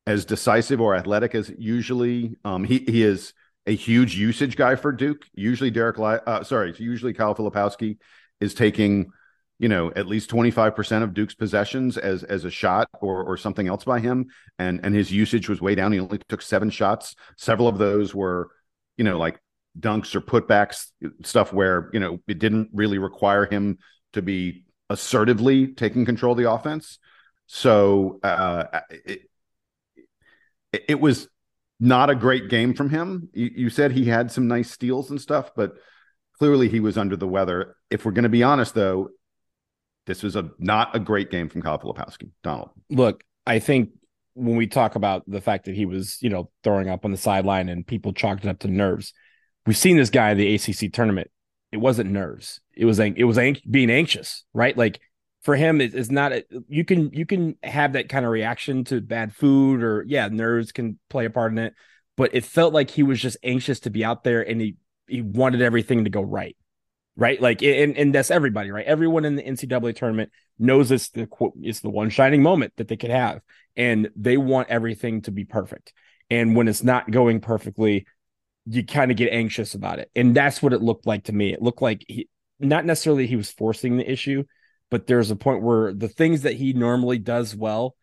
[0.06, 2.36] as decisive or athletic as usually.
[2.42, 3.34] Um, he he is
[3.66, 5.26] a huge usage guy for Duke.
[5.34, 7.98] Usually Dereck, uh, sorry, usually Kyle Filipowski
[8.40, 9.10] is taking
[9.58, 13.68] you know at least 25% of Duke's possessions as as a shot or or something
[13.68, 14.26] else by him.
[14.58, 15.92] And and his usage was way down.
[15.92, 17.14] He only took 7 shots.
[17.36, 18.50] Several of those were
[18.96, 19.40] you know like
[19.78, 20.88] dunks or putbacks
[21.22, 23.78] stuff where you know it didn't really require him
[24.12, 26.98] to be assertively taking control of the offense.
[27.46, 29.28] So uh it,
[30.72, 31.28] it was
[31.80, 33.28] not a great game from him.
[33.32, 35.74] You, you said he had some nice steals and stuff but
[36.38, 37.76] clearly he was under the weather.
[37.90, 39.10] If we're going to be honest though
[40.06, 42.30] this was a not a great game from Kyle Filipowski.
[42.42, 42.70] Donald.
[42.90, 43.90] Look, I think
[44.34, 47.16] when we talk about the fact that he was, you know, throwing up on the
[47.16, 49.12] sideline and people chalked it up to nerves,
[49.66, 51.30] we've seen this guy in the ACC tournament.
[51.72, 52.60] It wasn't nerves.
[52.74, 53.38] It was it was
[53.68, 54.76] being anxious, right?
[54.76, 55.00] Like
[55.42, 56.32] for him, it's not.
[56.32, 60.28] A, you can you can have that kind of reaction to bad food or yeah,
[60.28, 61.74] nerves can play a part in it.
[62.16, 64.76] But it felt like he was just anxious to be out there and he
[65.08, 66.56] he wanted everything to go right
[67.16, 67.40] right?
[67.40, 68.86] Like, and and that's everybody, right?
[68.86, 72.88] Everyone in the NCAA tournament knows it's the quote it's the one shining moment that
[72.88, 73.40] they could have,
[73.76, 75.92] and they want everything to be perfect.
[76.30, 78.06] And when it's not going perfectly,
[78.66, 81.52] you kind of get anxious about it, and that's what it looked like to me.
[81.52, 84.44] It looked like he, not necessarily he was forcing the issue,
[84.90, 87.94] but there's a point where the things that he normally does well,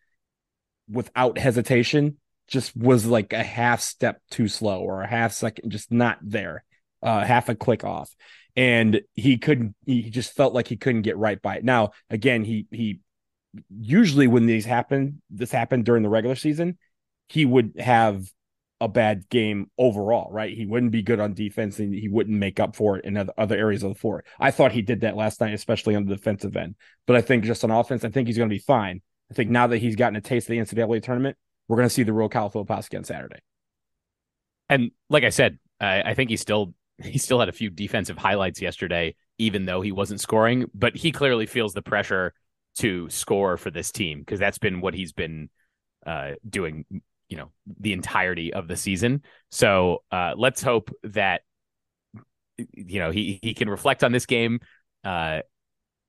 [0.89, 5.91] without hesitation, just was like a half step too slow or a half second, just
[5.91, 6.63] not there,
[7.01, 8.13] uh, half a click off
[8.55, 11.63] and he couldn't he just felt like he couldn't get right by it.
[11.63, 12.99] Now again he he
[13.69, 16.77] usually when these happen this happened during the regular season
[17.27, 18.23] he would have
[18.79, 20.55] a bad game overall right?
[20.55, 23.33] He wouldn't be good on defense and he wouldn't make up for it in other,
[23.37, 24.23] other areas of the floor.
[24.39, 26.75] I thought he did that last night especially on the defensive end.
[27.07, 29.01] But i think just on offense i think he's going to be fine.
[29.29, 31.37] I think now that he's gotten a taste of the ncaa tournament
[31.71, 33.39] we're going to see the real Kyle Filipowski on Saturday.
[34.69, 38.17] And like I said, I, I think he's still he still had a few defensive
[38.17, 40.65] highlights yesterday, even though he wasn't scoring.
[40.73, 42.33] But he clearly feels the pressure
[42.79, 45.49] to score for this team because that's been what he's been
[46.05, 46.85] uh, doing,
[47.29, 49.23] you know, the entirety of the season.
[49.49, 51.41] So uh, let's hope that
[52.57, 54.59] you know he he can reflect on this game,
[55.03, 55.41] uh,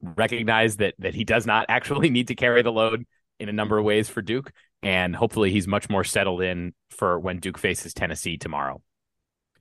[0.00, 3.06] recognize that that he does not actually need to carry the load
[3.40, 4.52] in a number of ways for Duke,
[4.82, 8.82] and hopefully he's much more settled in for when Duke faces Tennessee tomorrow.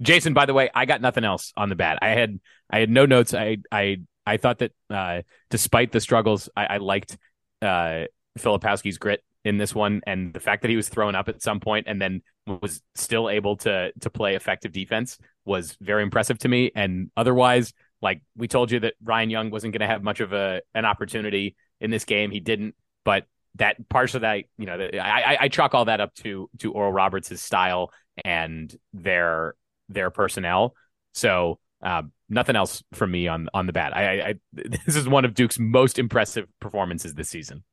[0.01, 1.99] Jason, by the way, I got nothing else on the bat.
[2.01, 3.33] I had I had no notes.
[3.33, 7.17] I I I thought that uh, despite the struggles, I, I liked
[7.61, 8.05] uh,
[8.37, 11.59] Filipowski's grit in this one, and the fact that he was thrown up at some
[11.59, 16.47] point and then was still able to to play effective defense was very impressive to
[16.47, 16.71] me.
[16.75, 20.33] And otherwise, like we told you that Ryan Young wasn't going to have much of
[20.33, 22.31] a an opportunity in this game.
[22.31, 26.13] He didn't, but that parts of that, you know, I, I chalk all that up
[26.15, 27.91] to to Oral Roberts' style
[28.23, 29.55] and their
[29.93, 30.75] their personnel.
[31.13, 33.95] So uh, nothing else from me on on the bat.
[33.95, 34.35] I, I,
[34.85, 37.63] this is one of Duke's most impressive performances this season.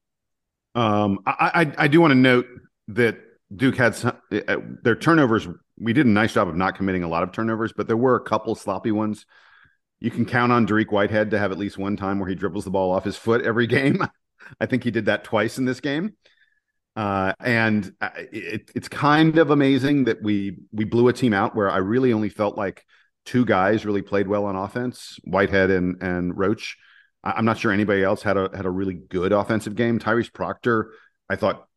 [0.74, 2.46] Um, I I, I do want to note
[2.88, 3.18] that
[3.54, 5.48] Duke had some, uh, their turnovers.
[5.78, 8.16] We did a nice job of not committing a lot of turnovers, but there were
[8.16, 9.26] a couple sloppy ones.
[10.00, 12.64] You can count on Dariq Whitehead to have at least one time where he dribbles
[12.64, 14.02] the ball off his foot every game.
[14.60, 16.14] I think he did that twice in this game.
[16.98, 21.54] Uh, and uh, it, it's kind of amazing that we we blew a team out
[21.54, 22.84] where I really only felt like
[23.24, 26.76] two guys really played well on offense, Whitehead and and Roach.
[27.22, 30.00] I'm not sure anybody else had a had a really good offensive game.
[30.00, 30.90] Tyrese Proctor,
[31.30, 31.68] I thought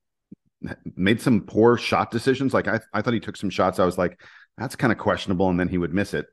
[0.96, 2.52] made some poor shot decisions.
[2.52, 3.78] Like I, I thought he took some shots.
[3.78, 4.20] I was like,
[4.58, 6.26] that's kind of questionable, and then he would miss it.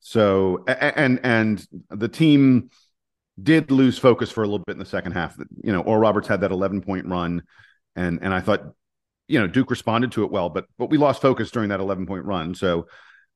[0.00, 2.70] So and and the team
[3.40, 5.36] did lose focus for a little bit in the second half.
[5.62, 7.40] You know, Oral Roberts had that 11 point run
[7.96, 8.62] and and I thought,
[9.28, 12.06] you know, Duke responded to it well, but but we lost focus during that 11
[12.06, 12.54] point run.
[12.54, 12.86] So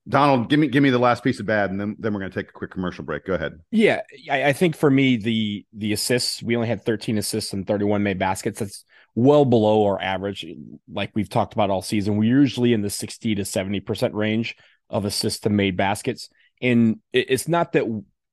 [0.08, 2.32] Donald, give me give me the last piece of bad, and then then we're going
[2.32, 3.26] to take a quick commercial break.
[3.26, 3.60] Go ahead.
[3.70, 7.66] Yeah, I, I, think for me the the assists we only had 13 assists and
[7.66, 8.60] 31 made baskets.
[8.60, 10.46] That's well below our average.
[10.90, 14.56] Like we've talked about all season, we're usually in the 60 to 70 percent range
[14.88, 16.30] of assists to made baskets,
[16.62, 17.84] and it's not that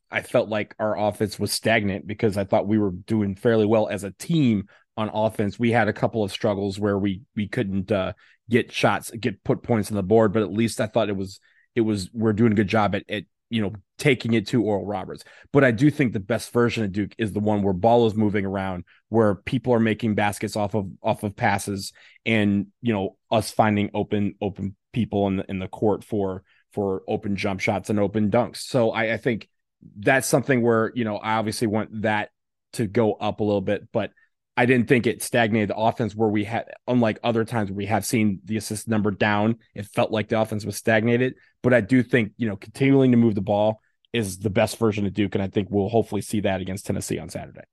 [0.09, 3.89] I felt like our offense was stagnant because I thought we were doing fairly well
[3.89, 7.91] as a team on offense, we had a couple of struggles where we we couldn't
[7.91, 8.13] uh,
[8.49, 10.33] get shots, get put points on the board.
[10.33, 11.39] But at least I thought it was
[11.75, 14.85] it was we're doing a good job at, at you know taking it to Oral
[14.85, 15.23] Roberts.
[15.51, 18.15] But I do think the best version of Duke is the one where ball is
[18.15, 21.91] moving around, where people are making baskets off of off of passes,
[22.25, 27.03] and you know us finding open open people in the in the court for for
[27.07, 28.57] open jump shots and open dunks.
[28.57, 29.49] So I, I think
[29.97, 32.29] that's something where you know I obviously want that
[32.73, 34.11] to go up a little bit, but
[34.57, 38.05] I didn't think it stagnated the offense where we had, unlike other times we have
[38.05, 41.35] seen the assist number down, it felt like the offense was stagnated.
[41.61, 43.81] But I do think, you know, continuing to move the ball
[44.13, 45.35] is the best version of Duke.
[45.35, 47.63] And I think we'll hopefully see that against Tennessee on Saturday.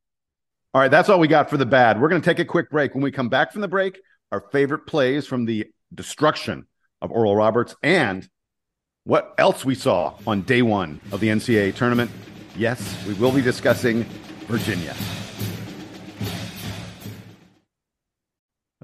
[0.74, 2.00] All right, that's all we got for the bad.
[2.00, 2.94] We're going to take a quick break.
[2.94, 4.00] When we come back from the break,
[4.32, 6.66] our favorite plays from the destruction
[7.00, 8.28] of Oral Roberts and
[9.04, 12.10] what else we saw on day one of the NCAA tournament.
[12.56, 14.04] Yes, we will be discussing
[14.46, 14.94] Virginia.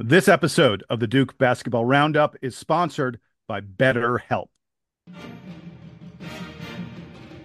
[0.01, 3.19] This episode of the Duke Basketball Roundup is sponsored
[3.49, 4.47] by BetterHelp.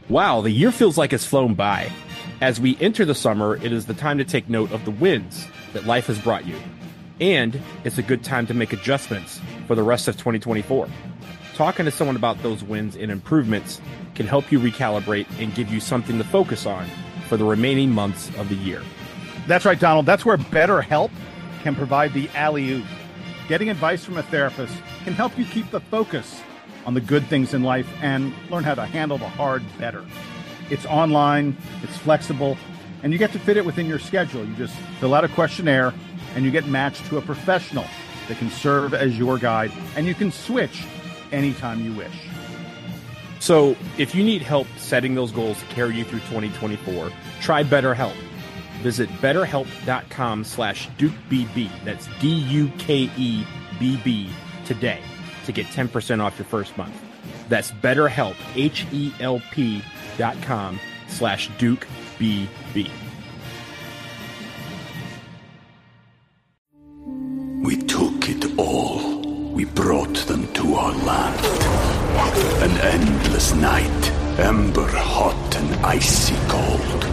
[0.07, 1.91] Wow, the year feels like it's flown by.
[2.41, 5.47] As we enter the summer, it is the time to take note of the wins
[5.73, 6.55] that life has brought you.
[7.19, 10.87] And it's a good time to make adjustments for the rest of 2024.
[11.55, 13.81] Talking to someone about those wins and improvements
[14.13, 16.85] can help you recalibrate and give you something to focus on
[17.27, 18.83] for the remaining months of the year.
[19.47, 20.05] That's right, Donald.
[20.05, 21.09] That's where BetterHelp
[21.63, 22.85] can provide the alley oop.
[23.47, 26.41] Getting advice from a therapist can help you keep the focus
[26.85, 30.05] on the good things in life and learn how to handle the hard better.
[30.69, 32.57] It's online, it's flexible,
[33.01, 34.45] and you get to fit it within your schedule.
[34.45, 35.93] You just fill out a questionnaire
[36.35, 37.85] and you get matched to a professional
[38.27, 40.85] that can serve as your guide, and you can switch
[41.31, 42.15] anytime you wish.
[43.39, 47.11] So, if you need help setting those goals to carry you through 2024,
[47.41, 48.15] try BetterHelp.
[48.83, 51.69] Visit betterhelp.com slash DukeBB.
[51.85, 53.45] That's D U K E
[53.79, 54.29] B B
[54.65, 54.99] today
[55.45, 56.93] to get 10% off your first month.
[57.47, 59.81] That's BetterHelp, H E L P
[60.17, 62.89] dot com slash DukeBB.
[67.63, 69.21] We took it all.
[69.53, 71.45] We brought them to our land.
[72.63, 77.12] An endless night, ember hot and icy cold.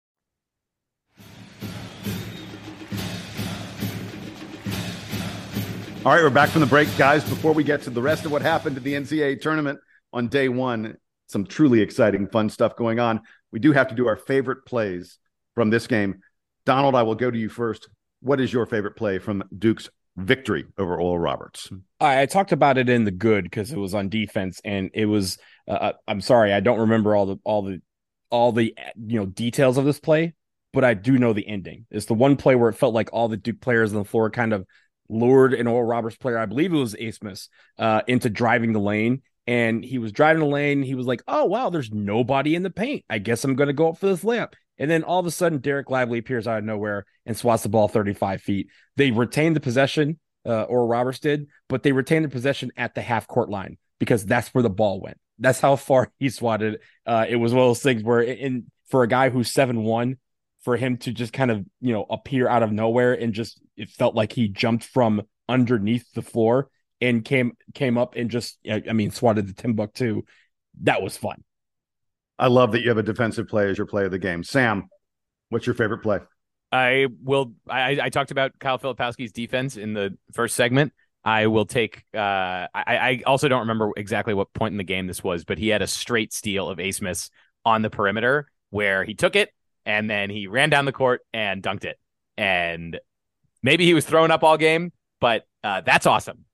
[6.03, 7.23] All right, we're back from the break, guys.
[7.23, 9.79] Before we get to the rest of what happened to the NCAA tournament
[10.11, 10.97] on day one,
[11.27, 13.21] some truly exciting, fun stuff going on.
[13.51, 15.19] We do have to do our favorite plays
[15.53, 16.23] from this game.
[16.65, 17.87] Donald, I will go to you first.
[18.19, 21.69] What is your favorite play from Duke's victory over Oral Roberts?
[21.99, 25.05] I, I talked about it in the good because it was on defense, and it
[25.05, 25.37] was.
[25.67, 27.79] Uh, I'm sorry, I don't remember all the all the
[28.31, 28.73] all the
[29.05, 30.33] you know details of this play,
[30.73, 31.85] but I do know the ending.
[31.91, 34.31] It's the one play where it felt like all the Duke players on the floor
[34.31, 34.65] kind of
[35.11, 39.21] lured an Oral Roberts player, I believe it was Abmas, uh, into driving the lane.
[39.47, 40.83] And he was driving the lane.
[40.83, 43.03] He was like, "Oh wow, there's nobody in the paint.
[43.09, 45.31] I guess I'm going to go up for this layup." And then all of a
[45.31, 48.67] sudden, Dereck Lively appears out of nowhere and swats the ball 35 feet.
[48.97, 53.01] They retained the possession, uh, Oral Roberts did, but they retained the possession at the
[53.01, 55.17] half court line because that's where the ball went.
[55.39, 56.79] That's how far he swatted.
[57.05, 60.17] Uh, it was one of those things where, in for a guy who's seven one,
[60.63, 63.89] for him to just kind of you know appear out of nowhere and just it
[63.89, 66.69] felt like he jumped from underneath the floor
[67.01, 70.21] and came came up and just I mean swatted the Timbuktu.
[70.83, 71.43] That was fun.
[72.37, 74.43] I love that you have a defensive play as your play of the game.
[74.43, 74.87] Sam,
[75.49, 76.19] what's your favorite play?
[76.71, 77.53] I will.
[77.67, 80.93] I, I talked about Kyle Filipowski's defense in the first segment.
[81.23, 82.03] I will take.
[82.13, 85.57] Uh, I, I also don't remember exactly what point in the game this was, but
[85.57, 87.29] he had a straight steal of Abmas
[87.65, 89.51] on the perimeter where he took it
[89.85, 91.99] and then he ran down the court and dunked it.
[92.37, 92.99] And
[93.63, 96.45] maybe he was throwing up all game, but uh, that's awesome.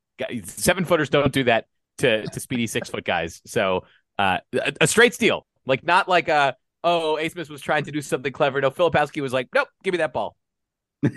[0.44, 1.66] Seven footers don't do that
[2.00, 3.42] to to speedy six foot guys.
[3.46, 3.86] So
[4.18, 8.02] uh, a, a, straight steal, like not like a oh Abmas was trying to do
[8.02, 8.60] something clever.
[8.62, 10.36] No, Filipowski was like, nope, give me that ball.
[11.06, 11.14] all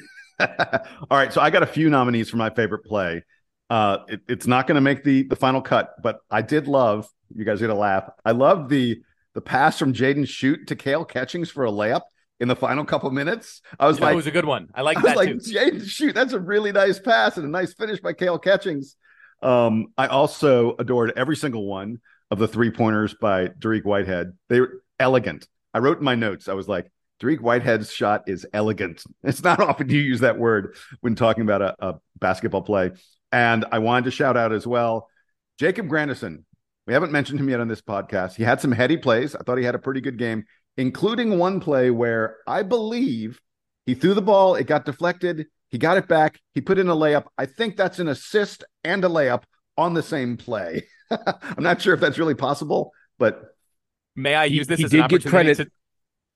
[1.10, 3.24] right, so I got a few nominees for my favorite play.
[3.68, 7.08] Uh, it, it's not going to make the the final cut, but I did love.
[7.34, 8.08] You guys are gonna laugh.
[8.24, 9.00] I love the
[9.34, 12.02] the pass from Jaden Schutt to Kale Catchings for a layup
[12.40, 13.60] in the final couple minutes.
[13.78, 14.68] I was like, it was a good one.
[14.74, 15.80] I like I that like, too.
[15.80, 18.96] Schutt, that's a really nice pass and a nice finish by Kale Catchings.
[19.42, 24.32] Um, I also adored every single one of the three pointers by Dariq Whitehead.
[24.48, 25.46] They were elegant.
[25.72, 26.90] I wrote in my notes, I was like,
[27.22, 29.04] Dariq Whitehead's shot is elegant.
[29.22, 32.92] It's not often you use that word when talking about a, a basketball play.
[33.30, 35.08] And I wanted to shout out as well
[35.58, 36.46] Jacob Grandison,
[36.86, 38.34] we haven't mentioned him yet on this podcast.
[38.34, 39.36] He had some heady plays.
[39.36, 40.46] I thought he had a pretty good game,
[40.80, 43.38] including one play where I believe
[43.84, 46.96] he threw the ball, it got deflected, he got it back, he put in a
[46.96, 47.26] layup.
[47.36, 49.42] I think that's an assist and a layup
[49.76, 50.84] on the same play.
[51.10, 53.54] I'm not sure if that's really possible, but
[54.16, 55.56] may I use this he, as did an get credit.
[55.56, 55.70] To...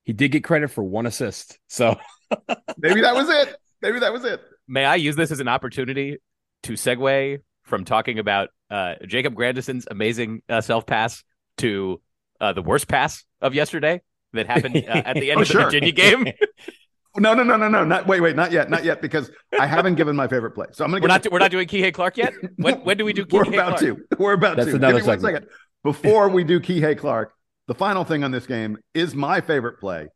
[0.05, 1.59] He did get credit for one assist.
[1.69, 1.99] So
[2.77, 3.57] maybe that was it.
[3.81, 4.43] Maybe that was it.
[4.69, 6.19] May I use this as an opportunity
[6.65, 11.25] to segue from talking about uh, Jacob Grandison's amazing uh, self pass
[11.59, 12.03] to
[12.43, 14.03] uh, the worst pass of yesterday
[14.35, 15.65] that happened uh, at the end oh, of the sure.
[15.65, 16.25] Virginia game.
[17.17, 17.85] no, no, no, no, no.
[17.85, 20.67] Not wait, wait, not yet, not yet, because I haven't given my favorite play.
[20.73, 21.03] So I'm gonna.
[21.03, 21.23] We're not.
[21.23, 22.35] The, we're not doing Kihei Clark yet.
[22.57, 23.25] When, when do we do?
[23.25, 23.81] Kihei we're about Clark?
[23.81, 24.17] to.
[24.19, 24.77] We're about That's to.
[24.77, 25.45] another Give me one segment.
[25.45, 25.59] second.
[25.83, 27.35] Before we do Kihei Clark,
[27.67, 30.09] the final thing on this game is my favorite play,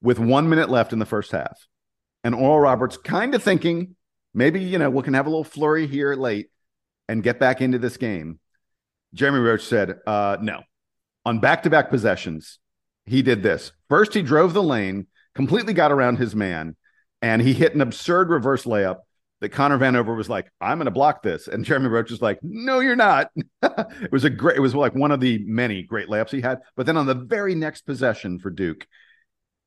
[0.00, 1.66] with one minute left in the first half,
[2.24, 3.96] and Oral Roberts kind of thinking
[4.34, 6.48] maybe you know we can have a little flurry here late
[7.08, 8.38] and get back into this game.
[9.14, 10.62] Jeremy Roach said, uh, no.
[11.24, 12.58] On back to back possessions,
[13.06, 13.72] he did this.
[13.88, 16.76] First, he drove the lane, completely got around his man,
[17.20, 18.98] and he hit an absurd reverse layup
[19.42, 21.48] that Connor Vanover was like, I'm going to block this.
[21.48, 23.30] And Jeremy Roach was like, No, you're not.
[23.62, 26.60] it was a great, it was like one of the many great layups he had.
[26.76, 28.86] But then on the very next possession for Duke,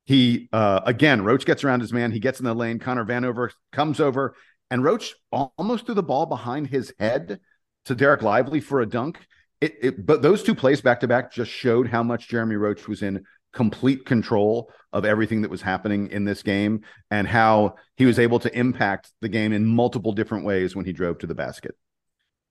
[0.06, 2.12] he, uh, again, Roach gets around his man.
[2.12, 2.80] He gets in the lane.
[2.80, 4.36] Connor Vanover comes over,
[4.72, 7.40] and Roach almost threw the ball behind his head
[7.86, 9.20] to Dereck Lively for a dunk.
[9.66, 12.88] It, it, but those two plays back to back just showed how much Jeremy Roach
[12.88, 18.06] was in complete control of everything that was happening in this game and how he
[18.06, 21.34] was able to impact the game in multiple different ways when he drove to the
[21.34, 21.76] basket.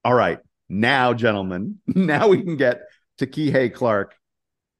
[0.04, 2.80] All right, now, gentlemen, now we can get
[3.18, 4.16] to Kihei Clark.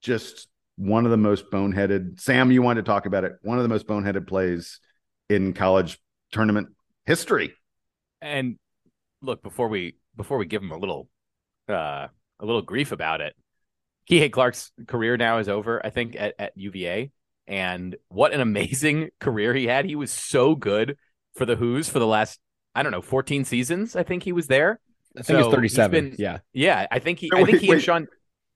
[0.03, 2.21] Just one of the most boneheaded.
[2.21, 3.35] Sam, you wanted to talk about it.
[3.43, 4.81] One of the most boneheaded plays
[5.31, 6.01] in college
[6.33, 6.71] tournament
[7.07, 7.55] history.
[8.21, 8.59] And
[9.23, 11.09] look, before we before we give him a little
[11.69, 12.09] uh
[12.41, 13.35] a little grief about it,
[14.11, 17.11] Kihei Clark's career now is over, I think, at, at UVA.
[17.47, 19.85] And what an amazing career he had.
[19.85, 20.97] He was so good
[21.37, 22.39] for the Who's for the last,
[22.75, 23.97] I don't know, 14 seasons.
[23.97, 24.81] I think he was there.
[25.17, 25.91] I think So it's 37.
[26.11, 26.39] been- yeah.
[26.53, 27.75] Yeah, I think he Wait, I think he wait.
[27.77, 28.07] and Sean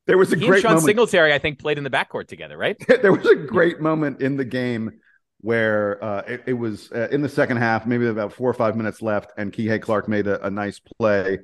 [0.07, 0.87] There was a he and great Sean moment.
[0.87, 2.77] Singletary, I think, played in the backcourt together, right?
[3.03, 4.99] there was a great moment in the game
[5.41, 8.75] where uh, it, it was uh, in the second half, maybe about four or five
[8.77, 11.39] minutes left, and Kihei Clark made a, a nice play,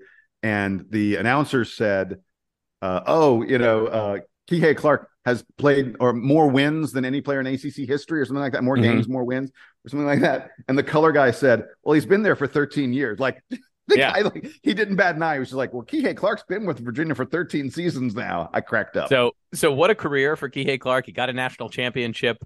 [0.45, 2.20] and the announcer said,
[2.82, 4.18] uh, "Oh, you know, uh,
[4.49, 8.42] Kihei Clark has played or more wins than any player in ACC history, or something
[8.42, 8.62] like that.
[8.62, 8.82] More Mhm.
[8.82, 9.51] games, more wins,
[9.84, 12.92] or something like that." And the color guy said, "Well, he's been there for 13
[12.92, 13.42] years." Like
[13.88, 14.12] the Yeah.
[14.12, 15.34] guy, like he didn't bat an eye.
[15.34, 18.61] He was just like, "Well, Kihei Clark's been with Virginia for 13 seasons now." I
[18.61, 19.09] cracked up.
[19.09, 21.07] So so what a career for Kihei Clark.
[21.07, 22.36] He got a national championship,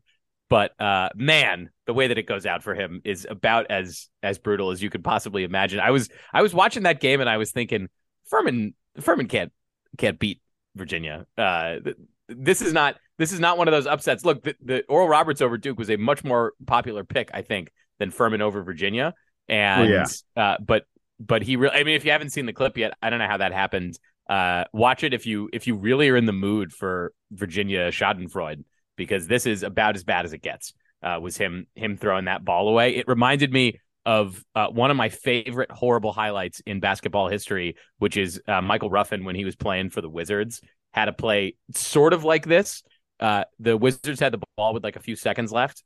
[0.49, 4.39] but uh man, the way that it goes out for him is about as as
[4.39, 5.81] brutal as you could possibly imagine.
[5.81, 7.89] I was I was watching that game and I was thinking
[8.31, 9.53] Furman Furman can't
[9.97, 10.41] can't beat
[10.75, 11.27] Virginia.
[11.37, 11.97] Uh th-
[12.29, 14.25] this is not this is not one of those upsets.
[14.25, 17.73] Look, the, the Oral Roberts over Duke was a much more popular pick, I think,
[17.99, 19.15] than Furman over Virginia.
[19.49, 20.07] And yeah.
[20.37, 20.85] uh but
[21.19, 23.27] but he really I mean if you haven't seen the clip yet, I don't know
[23.27, 26.73] how that happened uh, watch it if you if you really are in the mood
[26.73, 28.65] for Virginia Schadenfreude
[28.99, 30.75] because this is about as bad as it gets.
[31.03, 32.97] Uh, was him him throwing that ball away?
[32.97, 38.17] It reminded me of uh, one of my favorite horrible highlights in basketball history, which
[38.17, 40.61] is uh, Michael Ruffin when he was playing for the Wizards
[40.93, 42.83] had a play sort of like this.
[43.21, 45.83] Uh, the Wizards had the ball with like a few seconds left,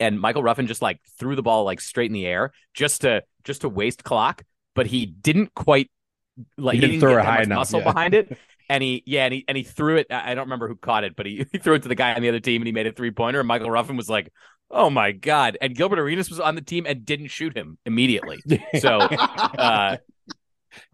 [0.00, 3.22] and Michael Ruffin just like threw the ball like straight in the air just to
[3.44, 4.44] just to waste clock,
[4.74, 5.90] but he didn't quite
[6.56, 7.92] like He he didn't didn't, throw it high enough, muscle yeah.
[7.92, 8.38] behind it.
[8.68, 10.08] And he, yeah, and he and he threw it.
[10.10, 12.22] I don't remember who caught it, but he, he threw it to the guy on
[12.22, 13.40] the other team, and he made a three pointer.
[13.40, 14.30] And Michael Ruffin was like,
[14.70, 18.42] "Oh my god!" And Gilbert Arenas was on the team and didn't shoot him immediately.
[18.78, 19.96] So, uh,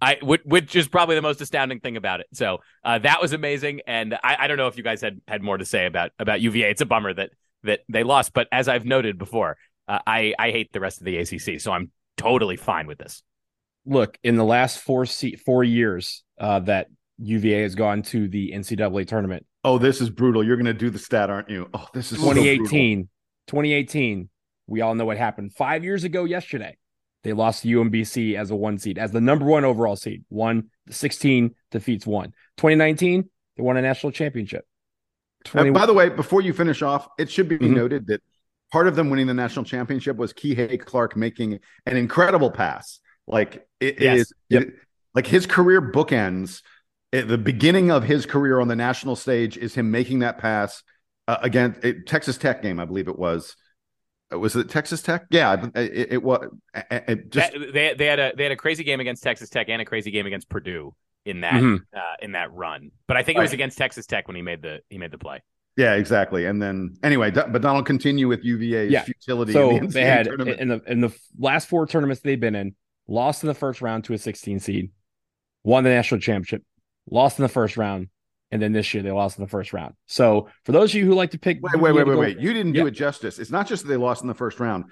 [0.00, 2.26] I which, which is probably the most astounding thing about it.
[2.32, 5.42] So uh, that was amazing, and I, I don't know if you guys had had
[5.42, 6.70] more to say about about UVA.
[6.70, 7.30] It's a bummer that
[7.64, 9.56] that they lost, but as I've noted before,
[9.88, 13.22] uh, I I hate the rest of the ACC, so I'm totally fine with this.
[13.86, 16.88] Look, in the last four se- four years uh, that
[17.18, 20.44] UVA has gone to the NCAA tournament, Oh, this is brutal.
[20.44, 21.70] You're going to do the stat, aren't you?
[21.72, 23.08] Oh, this is so 2018,
[23.46, 24.28] 2018,
[24.66, 25.54] we all know what happened.
[25.54, 26.76] Five years ago yesterday,
[27.22, 30.24] they lost to UMBC as a one seed, as the number one overall seed.
[30.28, 32.32] One 16 defeats one.
[32.58, 34.66] 2019, they won a national championship.
[35.54, 37.74] Uh, by the way, before you finish off, it should be Mhm.
[37.74, 38.22] noted that
[38.70, 43.00] part of them winning the national championship was Kihei Clark making an incredible pass.
[43.26, 44.18] Like it Yes.
[44.20, 44.62] is- Yep.
[44.62, 44.74] it-
[45.14, 46.60] like his career bookends.
[47.14, 50.82] At the beginning of his career on the national stage is him making that pass
[51.28, 53.56] uh, against a Texas Tech game, I believe it was.
[54.32, 55.24] Uh, Was it Texas Tech?
[55.30, 56.48] Yeah, it, it, was.
[56.74, 59.48] It, it just That- they they had a they had a crazy game against Texas
[59.48, 60.94] Tech and a crazy game against Purdue
[61.24, 61.80] in that Mhm.
[61.96, 62.90] uh, in that run.
[63.06, 63.54] But I think it was Right.
[63.54, 65.40] against Texas Tech when he made the he made the play.
[65.76, 66.44] yeah, exactly.
[66.46, 69.02] And then anyway, but Donald continue with UVA's Yeah.
[69.04, 69.52] futility.
[69.52, 70.60] So in the they had tournament.
[70.60, 72.74] in the in the last four tournaments they've been in,
[73.08, 74.90] lost in the first round to a 16 seed,
[75.62, 76.62] won the national championship,
[77.10, 78.08] lost in the first round,
[78.50, 79.94] and then this year they lost in the first round.
[80.06, 82.38] So for those of you who like to pick, Wait, wait, wait, wait, wait.
[82.40, 82.82] You didn't Yeah.
[82.82, 83.38] do it justice.
[83.38, 84.84] It's not just that they lost in the first round.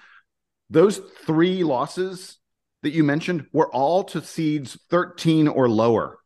[0.71, 2.39] Those three losses
[2.83, 6.19] that you mentioned were all to seeds 13 or lower.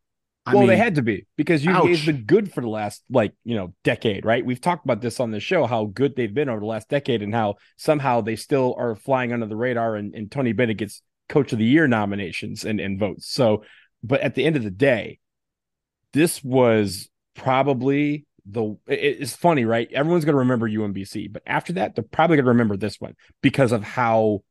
[0.49, 2.07] I well, they had to be because UVA's ouch.
[2.07, 4.47] been good for the last like you know decade, right?
[4.47, 7.20] We've talked about this on the show how good they've been over the last decade
[7.20, 11.03] and how somehow they still are flying under the radar and, and Tony Bennett gets
[11.28, 13.26] Coach of the Year nominations and, and votes.
[13.28, 13.64] So,
[14.05, 15.18] but at the end of the day,
[16.16, 18.78] this was probably the.
[18.88, 19.86] it- it's funny, right?
[19.92, 23.14] Everyone's going to remember UMBC, but after that, they're probably going to remember this one
[23.42, 24.42] because of how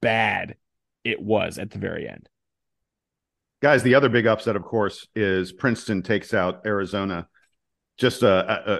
[0.00, 0.56] bad
[1.04, 2.28] it was at the very end.
[3.60, 7.28] Guys, the other big upset, of course, is Princeton takes out Arizona.
[7.98, 8.28] Just a,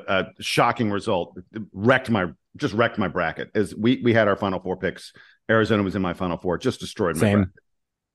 [0.08, 1.38] a, a shocking result.
[1.52, 3.50] It wrecked my just wrecked my bracket.
[3.54, 5.12] As we we had our final four picks,
[5.50, 6.56] Arizona was in my final four.
[6.56, 7.36] Just destroyed my Same.
[7.40, 7.54] bracket.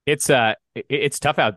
[0.07, 1.55] It's uh it's tough out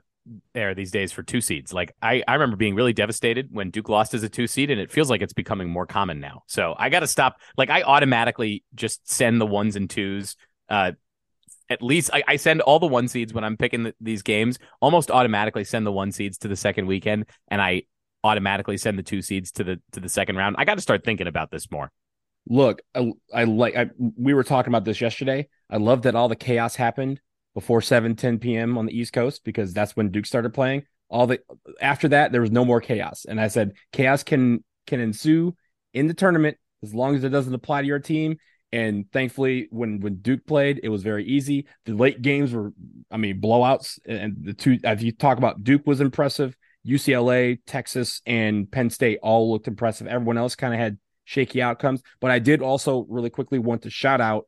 [0.55, 1.73] there these days for two seeds.
[1.73, 4.81] Like I, I remember being really devastated when Duke lost as a two seed, and
[4.81, 6.43] it feels like it's becoming more common now.
[6.47, 7.41] So I got to stop.
[7.57, 10.37] Like I automatically just send the ones and twos.
[10.69, 10.93] Uh,
[11.69, 14.59] at least I, I send all the one seeds when I'm picking the, these games.
[14.81, 17.83] Almost automatically send the one seeds to the second weekend, and I
[18.23, 20.57] automatically send the two seeds to the to the second round.
[20.59, 21.91] I got to start thinking about this more.
[22.49, 26.27] look I, I like I, we were talking about this yesterday i love that all
[26.29, 27.21] the chaos happened
[27.55, 30.85] before 7 10 p.m on the east coast because that's when duke started playing.
[31.09, 31.41] All the
[31.81, 33.27] after that there was no more chaos.
[33.29, 35.55] And i said chaos can can ensue
[35.93, 38.37] in the tournament as long as it doesn't apply to your team.
[38.73, 41.67] And thankfully when when duke played it was very easy.
[41.87, 42.73] The late games were
[43.11, 43.99] i mean blowouts.
[44.07, 49.19] And the two if you talk about duke was impressive ucla texas and penn state
[49.23, 50.07] all looked impressive.
[50.07, 52.03] Everyone else kind of had shaky outcomes.
[52.21, 54.47] But I did also really quickly want to shout out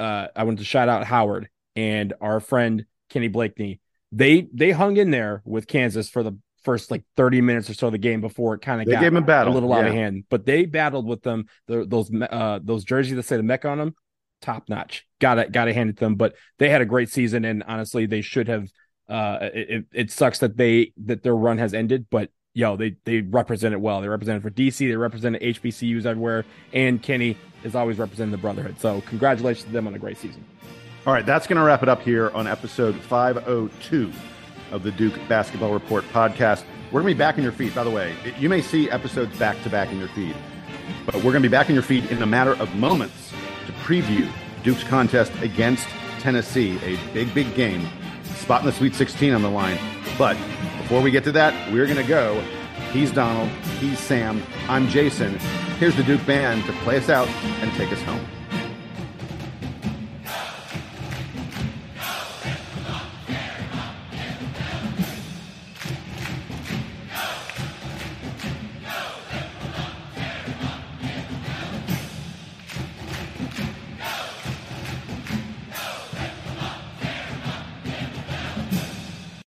[0.00, 3.80] uh I want to shout out Howard and our friend Kenny Blakeney.
[4.12, 7.88] They they hung in there with Kansas for the first like 30 minutes or so
[7.88, 9.92] of the game before it kind of got gave 'em a battle, little out of
[9.92, 10.24] hand.
[10.30, 11.46] But they battled with them.
[11.66, 13.94] The, those uh those jerseys that say the Mecca on them,
[14.40, 15.06] top notch.
[15.20, 16.14] Got it, got to hand it to them.
[16.14, 18.68] But they had a great season, and honestly, they should have.
[19.08, 22.96] Uh, it, it- it sucks that they that their run has ended, but yo, they
[23.04, 24.00] they represent it well.
[24.00, 28.78] They represented for DC, they represented HBCUs everywhere, and Kenny is always representing the brotherhood.
[28.80, 30.42] So congratulations to them on a great season.
[31.06, 34.10] All right, that's going to wrap it up here on episode 502
[34.70, 36.64] of the Duke Basketball Report podcast.
[36.86, 37.74] We're going to be back in your feed.
[37.74, 40.34] By the way, you may see episodes back to back in your feed,
[41.04, 43.34] but we're going to be back in your feed in a matter of moments
[43.66, 44.32] to preview
[44.62, 45.86] Duke's contest against
[46.20, 47.86] Tennessee, a big, big game.
[48.36, 49.78] Spot in the Sweet 16 on the line.
[50.16, 50.38] But
[50.78, 52.40] before we get to that, we're going to go.
[52.92, 53.50] He's Donald.
[53.78, 54.42] He's Sam.
[54.70, 55.38] I'm Jason.
[55.78, 58.24] Here's the Duke Band to play us out and take us home.